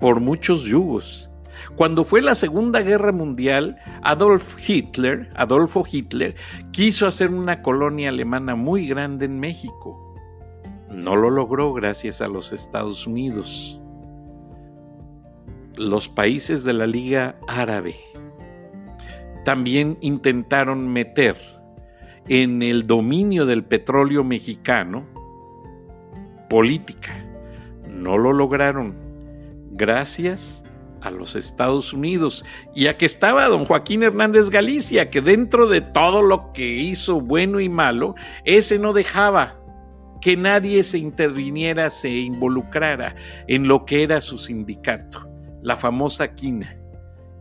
por 0.01 0.19
muchos 0.21 0.65
yugos 0.65 1.30
cuando 1.77 2.05
fue 2.05 2.23
la 2.23 2.35
Segunda 2.35 2.81
Guerra 2.81 3.13
Mundial, 3.13 3.77
Adolf 4.03 4.57
Hitler, 4.69 5.31
Adolfo 5.35 5.85
Hitler, 5.91 6.35
quiso 6.73 7.07
hacer 7.07 7.31
una 7.31 7.63
colonia 7.63 8.09
alemana 8.09 8.55
muy 8.55 8.87
grande 8.87 9.27
en 9.27 9.39
México. 9.39 10.15
No 10.91 11.17
lo 11.17 11.31
logró 11.31 11.73
gracias 11.73 12.21
a 12.21 12.29
los 12.29 12.53
Estados 12.53 13.07
Unidos. 13.07 13.81
Los 15.77 16.09
países 16.09 16.65
de 16.65 16.73
la 16.73 16.87
Liga 16.87 17.37
Árabe 17.47 17.95
también 19.45 19.97
intentaron 20.01 20.93
meter 20.93 21.39
en 22.29 22.63
el 22.63 22.87
dominio 22.87 23.47
del 23.47 23.65
petróleo 23.65 24.25
mexicano 24.25 25.07
política. 26.49 27.25
No 27.89 28.19
lo 28.19 28.33
lograron. 28.33 28.95
Gracias 29.73 30.65
a 31.01 31.11
los 31.11 31.37
Estados 31.37 31.93
Unidos 31.93 32.45
y 32.75 32.87
a 32.87 32.97
que 32.97 33.07
estaba 33.07 33.49
don 33.49 33.65
Joaquín 33.65 34.03
Hernández 34.03 34.51
Galicia, 34.51 35.11
que 35.11 35.21
dentro 35.21 35.67
de 35.67 35.81
todo 35.81 36.23
lo 36.23 36.53
que 36.53 36.77
hizo 36.77 37.21
bueno 37.21 37.61
y 37.61 37.69
malo, 37.69 38.15
ese 38.45 38.79
no 38.79 38.93
dejaba 38.93 39.61
que 40.21 40.37
nadie 40.37 40.83
se 40.83 40.99
interviniera, 40.99 41.91
se 41.91 42.11
involucrara 42.11 43.17
en 43.49 43.67
lo 43.67 43.87
que 43.87 44.03
era 44.03 44.21
su 44.21 44.39
sindicato, 44.39 45.29
la 45.63 45.77
famosa 45.77 46.35
quina, 46.35 46.77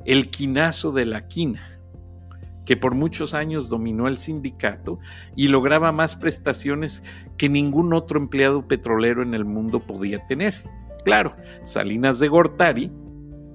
el 0.06 0.30
quinazo 0.30 0.92
de 0.92 1.06
la 1.06 1.28
quina 1.28 1.80
que 2.70 2.78
por 2.78 2.94
muchos 2.94 3.34
años 3.34 3.68
dominó 3.68 4.08
el 4.08 4.20
sindicato 4.20 5.00
y 5.36 5.48
lograba 5.48 5.92
más 5.92 6.16
prestaciones 6.16 7.04
que 7.36 7.50
ningún 7.50 7.94
otro 7.94 8.20
empleado 8.20 8.68
petrolero 8.68 9.24
en 9.24 9.34
el 9.34 9.44
mundo 9.44 9.80
podía 9.80 10.24
tener. 10.28 10.54
Claro, 11.04 11.36
Salinas 11.64 12.20
de 12.20 12.28
Gortari 12.28 12.92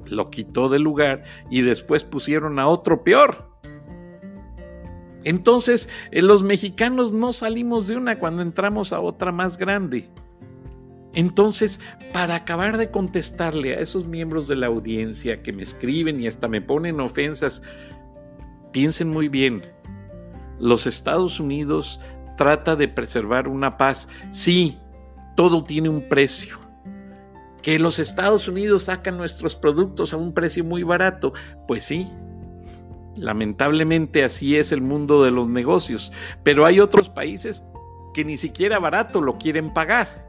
lo 0.07 0.31
quitó 0.31 0.69
del 0.69 0.83
lugar 0.83 1.25
y 1.51 1.63
después 1.63 2.05
pusieron 2.05 2.59
a 2.59 2.69
otro 2.69 3.05
peor. 3.05 3.51
Entonces, 5.25 5.89
eh, 6.11 6.23
los 6.23 6.43
mexicanos 6.43 7.13
no 7.13 7.33
salimos 7.33 7.87
de 7.87 7.97
una 7.97 8.19
cuando 8.19 8.43
entramos 8.43 8.93
a 8.93 9.01
otra 9.01 9.33
más 9.33 9.57
grande. 9.57 10.11
Entonces, 11.15 11.81
para 12.13 12.35
acabar 12.35 12.77
de 12.77 12.91
contestarle 12.91 13.75
a 13.75 13.81
esos 13.81 14.07
miembros 14.07 14.49
de 14.49 14.57
la 14.57 14.67
audiencia 14.67 15.43
que 15.43 15.53
me 15.53 15.63
escriben 15.63 16.21
y 16.21 16.27
hasta 16.27 16.49
me 16.49 16.61
ponen 16.61 17.01
ofensas 17.01 17.63
piensen 18.73 19.09
muy 19.09 19.29
bien, 19.29 19.63
los 20.59 20.89
Estados 20.89 21.39
Unidos 21.39 22.01
trata 22.37 22.75
de 22.75 22.89
preservar 22.89 23.49
una 23.49 23.77
paz. 23.77 24.09
Sí, 24.31 24.79
todo 25.37 25.63
tiene 25.63 25.89
un 25.89 26.09
precio. 26.09 26.64
Que 27.65 27.79
los 27.79 27.99
Estados 27.99 28.47
Unidos 28.47 28.85
sacan 28.85 29.17
nuestros 29.17 29.55
productos 29.55 30.13
a 30.13 30.19
un 30.19 30.35
precio 30.35 30.63
muy 30.65 30.83
barato, 30.83 31.33
pues 31.67 31.85
sí. 31.85 32.07
Lamentablemente 33.17 34.23
así 34.23 34.57
es 34.57 34.71
el 34.71 34.83
mundo 34.83 35.25
de 35.25 35.31
los 35.31 35.49
negocios, 35.49 36.13
pero 36.43 36.67
hay 36.67 36.79
otros 36.79 37.09
países 37.09 37.65
que 38.13 38.23
ni 38.23 38.37
siquiera 38.37 38.79
barato 38.81 39.23
lo 39.23 39.39
quieren 39.39 39.73
pagar 39.73 40.29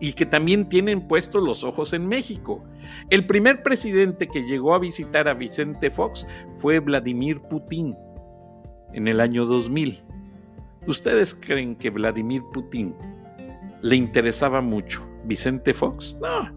y 0.00 0.12
que 0.12 0.26
también 0.26 0.68
tienen 0.68 1.08
puestos 1.08 1.42
los 1.42 1.64
ojos 1.64 1.94
en 1.94 2.06
México. 2.06 2.62
El 3.08 3.24
primer 3.24 3.62
presidente 3.62 4.28
que 4.28 4.42
llegó 4.42 4.74
a 4.74 4.78
visitar 4.78 5.28
a 5.28 5.32
Vicente 5.32 5.88
Fox 5.90 6.26
fue 6.52 6.78
Vladimir 6.78 7.40
Putin 7.40 7.96
en 8.92 9.08
el 9.08 9.18
año 9.20 9.46
2000. 9.46 10.04
¿Ustedes 10.86 11.34
creen 11.34 11.74
que 11.74 11.88
Vladimir 11.88 12.42
Putin 12.52 12.94
le 13.80 13.96
interesaba 13.96 14.60
mucho 14.60 15.13
Vicente 15.24 15.74
Fox? 15.74 16.16
No. 16.20 16.50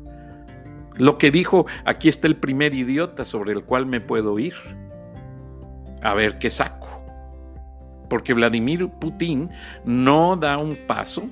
Lo 0.98 1.18
que 1.18 1.32
dijo, 1.32 1.68
aquí 1.86 2.10
está 2.10 2.28
el 2.28 2.38
primer 2.38 2.74
idiota 2.74 3.24
sobre 3.24 3.54
el 3.54 3.64
cual 3.64 3.86
me 3.86 4.02
puedo 4.02 4.40
ir. 4.40 4.56
A 6.02 6.14
ver 6.14 6.40
qué 6.40 6.50
saco. 6.50 6.88
Porque 8.10 8.34
Vladimir 8.34 8.90
Putin 9.00 9.50
no 9.86 10.36
da 10.38 10.58
un 10.58 10.76
paso 10.88 11.30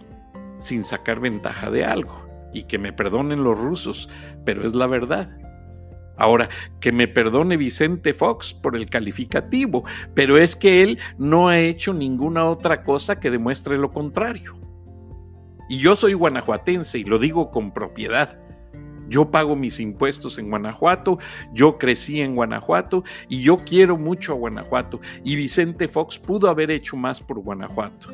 sin 0.58 0.84
sacar 0.84 1.20
ventaja 1.20 1.72
de 1.72 1.86
algo. 1.86 2.26
Y 2.54 2.64
que 2.64 2.78
me 2.78 2.94
perdonen 2.94 3.44
los 3.44 3.58
rusos, 3.58 4.10
pero 4.44 4.66
es 4.66 4.76
la 4.76 4.88
verdad. 4.88 5.36
Ahora, 6.18 6.50
que 6.80 6.92
me 6.92 7.08
perdone 7.08 7.58
Vicente 7.58 8.14
Fox 8.14 8.54
por 8.54 8.76
el 8.76 8.90
calificativo, 8.90 9.84
pero 10.14 10.38
es 10.38 10.56
que 10.56 10.82
él 10.82 11.00
no 11.18 11.50
ha 11.50 11.60
hecho 11.60 11.94
ninguna 11.94 12.46
otra 12.46 12.84
cosa 12.84 13.20
que 13.20 13.32
demuestre 13.32 13.78
lo 13.78 13.92
contrario. 13.92 14.65
Y 15.68 15.80
yo 15.80 15.96
soy 15.96 16.14
guanajuatense 16.14 17.00
y 17.00 17.04
lo 17.04 17.20
digo 17.20 17.52
con 17.52 17.72
propiedad. 17.72 18.40
Yo 19.08 19.30
pago 19.30 19.56
mis 19.56 19.80
impuestos 19.80 20.38
en 20.40 20.50
Guanajuato, 20.50 21.20
yo 21.54 21.78
crecí 21.78 22.22
en 22.22 22.36
Guanajuato 22.36 23.04
y 23.30 23.44
yo 23.44 23.58
quiero 23.58 23.98
mucho 23.98 24.34
a 24.34 24.36
Guanajuato. 24.36 25.00
Y 25.24 25.36
Vicente 25.36 25.88
Fox 25.88 26.18
pudo 26.18 26.50
haber 26.50 26.72
hecho 26.72 26.98
más 26.98 27.22
por 27.22 27.40
Guanajuato. 27.40 28.10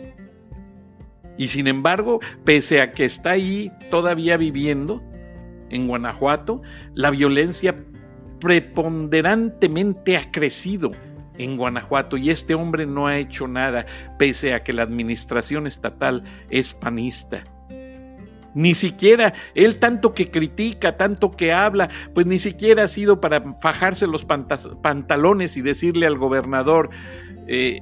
Y 1.38 1.48
sin 1.48 1.68
embargo, 1.68 2.20
pese 2.44 2.82
a 2.82 2.92
que 2.92 3.06
está 3.06 3.32
ahí 3.32 3.72
todavía 3.90 4.38
viviendo 4.38 5.02
en 5.70 5.88
Guanajuato, 5.88 6.62
la 6.94 7.10
violencia 7.10 7.86
preponderantemente 8.40 10.18
ha 10.18 10.30
crecido 10.32 10.92
en 11.44 11.58
Guanajuato 11.58 12.18
y 12.18 12.30
este 12.30 12.56
hombre 12.56 12.86
no 12.86 13.08
ha 13.08 13.18
hecho 13.18 13.48
nada, 13.48 13.86
pese 14.18 14.54
a 14.54 14.64
que 14.64 14.74
la 14.74 14.84
administración 14.84 15.68
estatal 15.68 16.24
es 16.50 16.74
panista. 16.74 17.44
Ni 18.54 18.74
siquiera 18.74 19.34
él 19.56 19.80
tanto 19.80 20.14
que 20.14 20.30
critica, 20.30 20.98
tanto 20.98 21.32
que 21.32 21.54
habla, 21.54 21.90
pues 22.14 22.26
ni 22.26 22.38
siquiera 22.38 22.84
ha 22.84 22.88
sido 22.88 23.22
para 23.22 23.56
fajarse 23.62 24.08
los 24.08 24.26
pantalones 24.26 25.56
y 25.56 25.62
decirle 25.62 26.06
al 26.06 26.18
gobernador, 26.18 26.90
eh, 27.48 27.80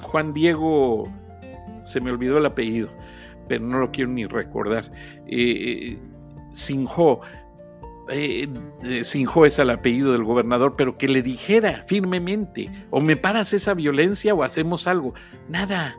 Juan 0.00 0.32
Diego 0.32 1.04
se 1.84 2.00
me 2.00 2.10
olvidó 2.10 2.38
el 2.38 2.46
apellido, 2.46 2.88
pero 3.46 3.64
no 3.64 3.78
lo 3.78 3.90
quiero 3.90 4.10
ni 4.10 4.24
recordar. 4.24 4.90
Eh, 5.26 5.98
Sinjo, 6.52 7.20
eh, 8.08 8.48
eh, 8.82 9.04
Sinjo 9.04 9.46
es 9.46 9.58
el 9.58 9.70
apellido 9.70 10.12
del 10.12 10.24
gobernador, 10.24 10.74
pero 10.76 10.98
que 10.98 11.08
le 11.08 11.22
dijera 11.22 11.84
firmemente, 11.86 12.70
o 12.90 13.00
me 13.00 13.16
paras 13.16 13.52
esa 13.52 13.74
violencia 13.74 14.34
o 14.34 14.42
hacemos 14.42 14.86
algo. 14.86 15.14
Nada, 15.48 15.96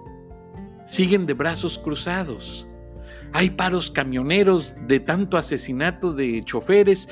siguen 0.86 1.26
de 1.26 1.34
brazos 1.34 1.80
cruzados. 1.80 2.68
Hay 3.34 3.50
paros 3.50 3.90
camioneros 3.90 4.76
de 4.88 5.00
tanto 5.00 5.38
asesinato 5.38 6.14
de 6.14 6.44
choferes. 6.44 7.10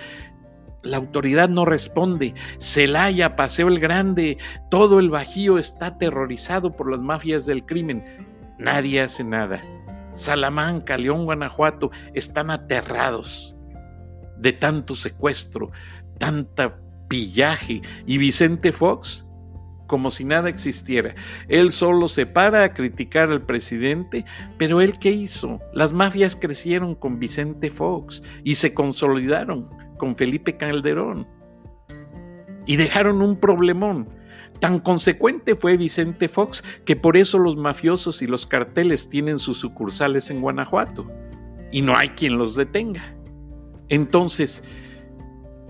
La 0.83 0.97
autoridad 0.97 1.49
no 1.49 1.65
responde. 1.65 2.33
Celaya, 2.59 3.35
Paseo 3.35 3.69
el 3.69 3.79
Grande, 3.79 4.37
todo 4.69 4.99
el 4.99 5.09
Bajío 5.09 5.57
está 5.57 5.87
aterrorizado 5.87 6.71
por 6.71 6.91
las 6.91 7.01
mafias 7.01 7.45
del 7.45 7.65
crimen. 7.65 8.03
Nadie 8.59 9.01
hace 9.01 9.23
nada. 9.23 9.61
Salamanca, 10.13 10.97
León, 10.97 11.25
Guanajuato 11.25 11.89
están 12.13 12.51
aterrados 12.51 13.52
de 14.43 14.53
tanto 14.53 14.93
secuestro, 14.93 15.71
tanta 16.19 16.79
pillaje. 17.07 17.81
Y 18.05 18.19
Vicente 18.19 18.71
Fox, 18.71 19.25
como 19.87 20.11
si 20.11 20.23
nada 20.25 20.49
existiera. 20.49 21.15
Él 21.47 21.71
solo 21.71 22.07
se 22.07 22.27
para 22.27 22.63
a 22.63 22.73
criticar 22.75 23.31
al 23.31 23.41
presidente, 23.41 24.25
pero 24.59 24.81
él 24.81 24.99
qué 24.99 25.09
hizo? 25.09 25.59
Las 25.73 25.93
mafias 25.93 26.35
crecieron 26.35 26.93
con 26.93 27.17
Vicente 27.17 27.71
Fox 27.71 28.21
y 28.43 28.55
se 28.55 28.75
consolidaron 28.75 29.65
con 29.97 30.15
Felipe 30.15 30.57
Calderón. 30.57 31.27
Y 32.67 32.75
dejaron 32.75 33.21
un 33.21 33.37
problemón 33.37 34.07
Tan 34.63 34.79
consecuente 34.79 35.55
fue 35.55 35.75
Vicente 35.75 36.29
Fox 36.29 36.63
que 36.85 36.95
por 36.95 37.17
eso 37.17 37.37
los 37.37 37.57
mafiosos 37.57 38.21
y 38.21 38.27
los 38.27 38.45
carteles 38.47 39.09
tienen 39.09 39.37
sus 39.37 39.57
sucursales 39.57 40.29
en 40.29 40.39
Guanajuato 40.39 41.05
y 41.69 41.81
no 41.81 41.97
hay 41.97 42.09
quien 42.11 42.37
los 42.37 42.55
detenga. 42.55 43.12
Entonces, 43.93 44.63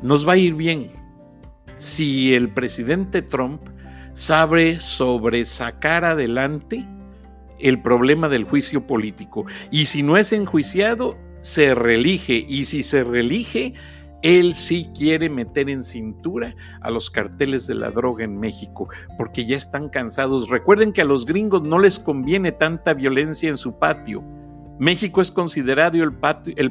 nos 0.01 0.25
va 0.25 0.33
a 0.33 0.37
ir 0.37 0.53
bien 0.53 0.87
si 1.75 2.33
el 2.33 2.49
presidente 2.53 3.21
Trump 3.21 3.61
sabe 4.13 4.79
sobresacar 4.79 6.05
adelante 6.05 6.87
el 7.59 7.81
problema 7.81 8.29
del 8.29 8.45
juicio 8.45 8.87
político. 8.87 9.45
Y 9.71 9.85
si 9.85 10.03
no 10.03 10.15
es 10.15 10.31
enjuiciado, 10.31 11.17
se 11.41 11.75
reelige. 11.75 12.45
Y 12.47 12.63
si 12.63 12.81
se 12.83 13.03
reelige, 13.03 13.73
él 14.21 14.53
sí 14.53 14.89
quiere 14.97 15.29
meter 15.29 15.69
en 15.69 15.83
cintura 15.83 16.55
a 16.79 16.89
los 16.89 17.09
carteles 17.09 17.67
de 17.67 17.75
la 17.75 17.91
droga 17.91 18.23
en 18.23 18.39
México, 18.39 18.87
porque 19.17 19.45
ya 19.45 19.57
están 19.57 19.89
cansados. 19.89 20.49
Recuerden 20.49 20.93
que 20.93 21.01
a 21.01 21.05
los 21.05 21.25
gringos 21.25 21.63
no 21.63 21.77
les 21.77 21.99
conviene 21.99 22.53
tanta 22.53 22.93
violencia 22.93 23.49
en 23.49 23.57
su 23.57 23.77
patio. 23.77 24.23
México 24.79 25.21
es 25.21 25.31
considerado 25.31 25.97
el 26.03 26.13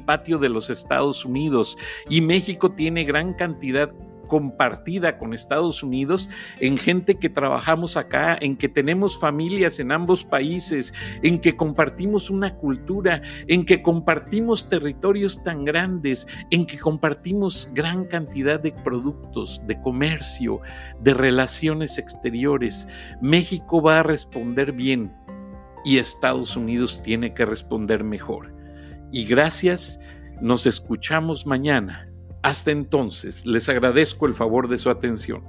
patio, 0.01 0.39
de 0.39 0.49
los 0.49 0.71
Estados 0.71 1.25
Unidos 1.25 1.77
y 2.09 2.21
México 2.21 2.73
tiene 2.73 3.05
gran 3.05 3.35
cantidad 3.35 3.91
compartida 4.27 5.19
con 5.19 5.35
Estados 5.35 5.83
Unidos, 5.83 6.31
en 6.59 6.79
gente 6.79 7.19
que 7.19 7.29
trabajamos 7.29 7.99
acá, 7.99 8.39
en 8.41 8.57
que 8.57 8.69
tenemos 8.69 9.21
familias 9.21 9.79
en 9.79 9.93
ambos 9.93 10.25
países, 10.25 10.95
en 11.23 11.39
que 11.39 11.55
compartimos 11.55 12.31
una 12.31 12.57
cultura, 12.57 13.21
en 13.47 13.67
que 13.67 13.83
compartimos 13.83 14.71
territorios 14.71 15.43
tan 15.43 15.67
grandes, 15.67 16.27
en 16.51 16.65
que 16.65 16.79
compartimos 16.79 17.69
gran 17.75 18.07
cantidad 18.07 18.59
de 18.59 18.73
productos, 18.73 19.61
de 19.67 19.79
comercio, 19.83 20.61
de 20.99 21.13
relaciones 21.13 21.99
exteriores. 21.99 22.89
México 23.21 23.83
va 23.83 23.99
a 23.99 24.03
responder 24.03 24.73
bien 24.73 25.13
y 25.85 25.99
Estados 25.99 26.57
Unidos 26.57 27.03
tiene 27.03 27.35
que 27.35 27.45
responder 27.45 28.05
mejor. 28.05 28.55
Y 29.11 29.25
gracias, 29.25 29.99
nos 30.41 30.67
escuchamos 30.67 31.47
mañana 31.47 32.13
hasta 32.43 32.73
entonces, 32.73 33.47
les 33.47 33.69
agradezco 33.69 34.27
el 34.27 34.35
favor 34.35 34.67
de 34.67 34.77
su 34.77 34.91
atención. 34.91 35.45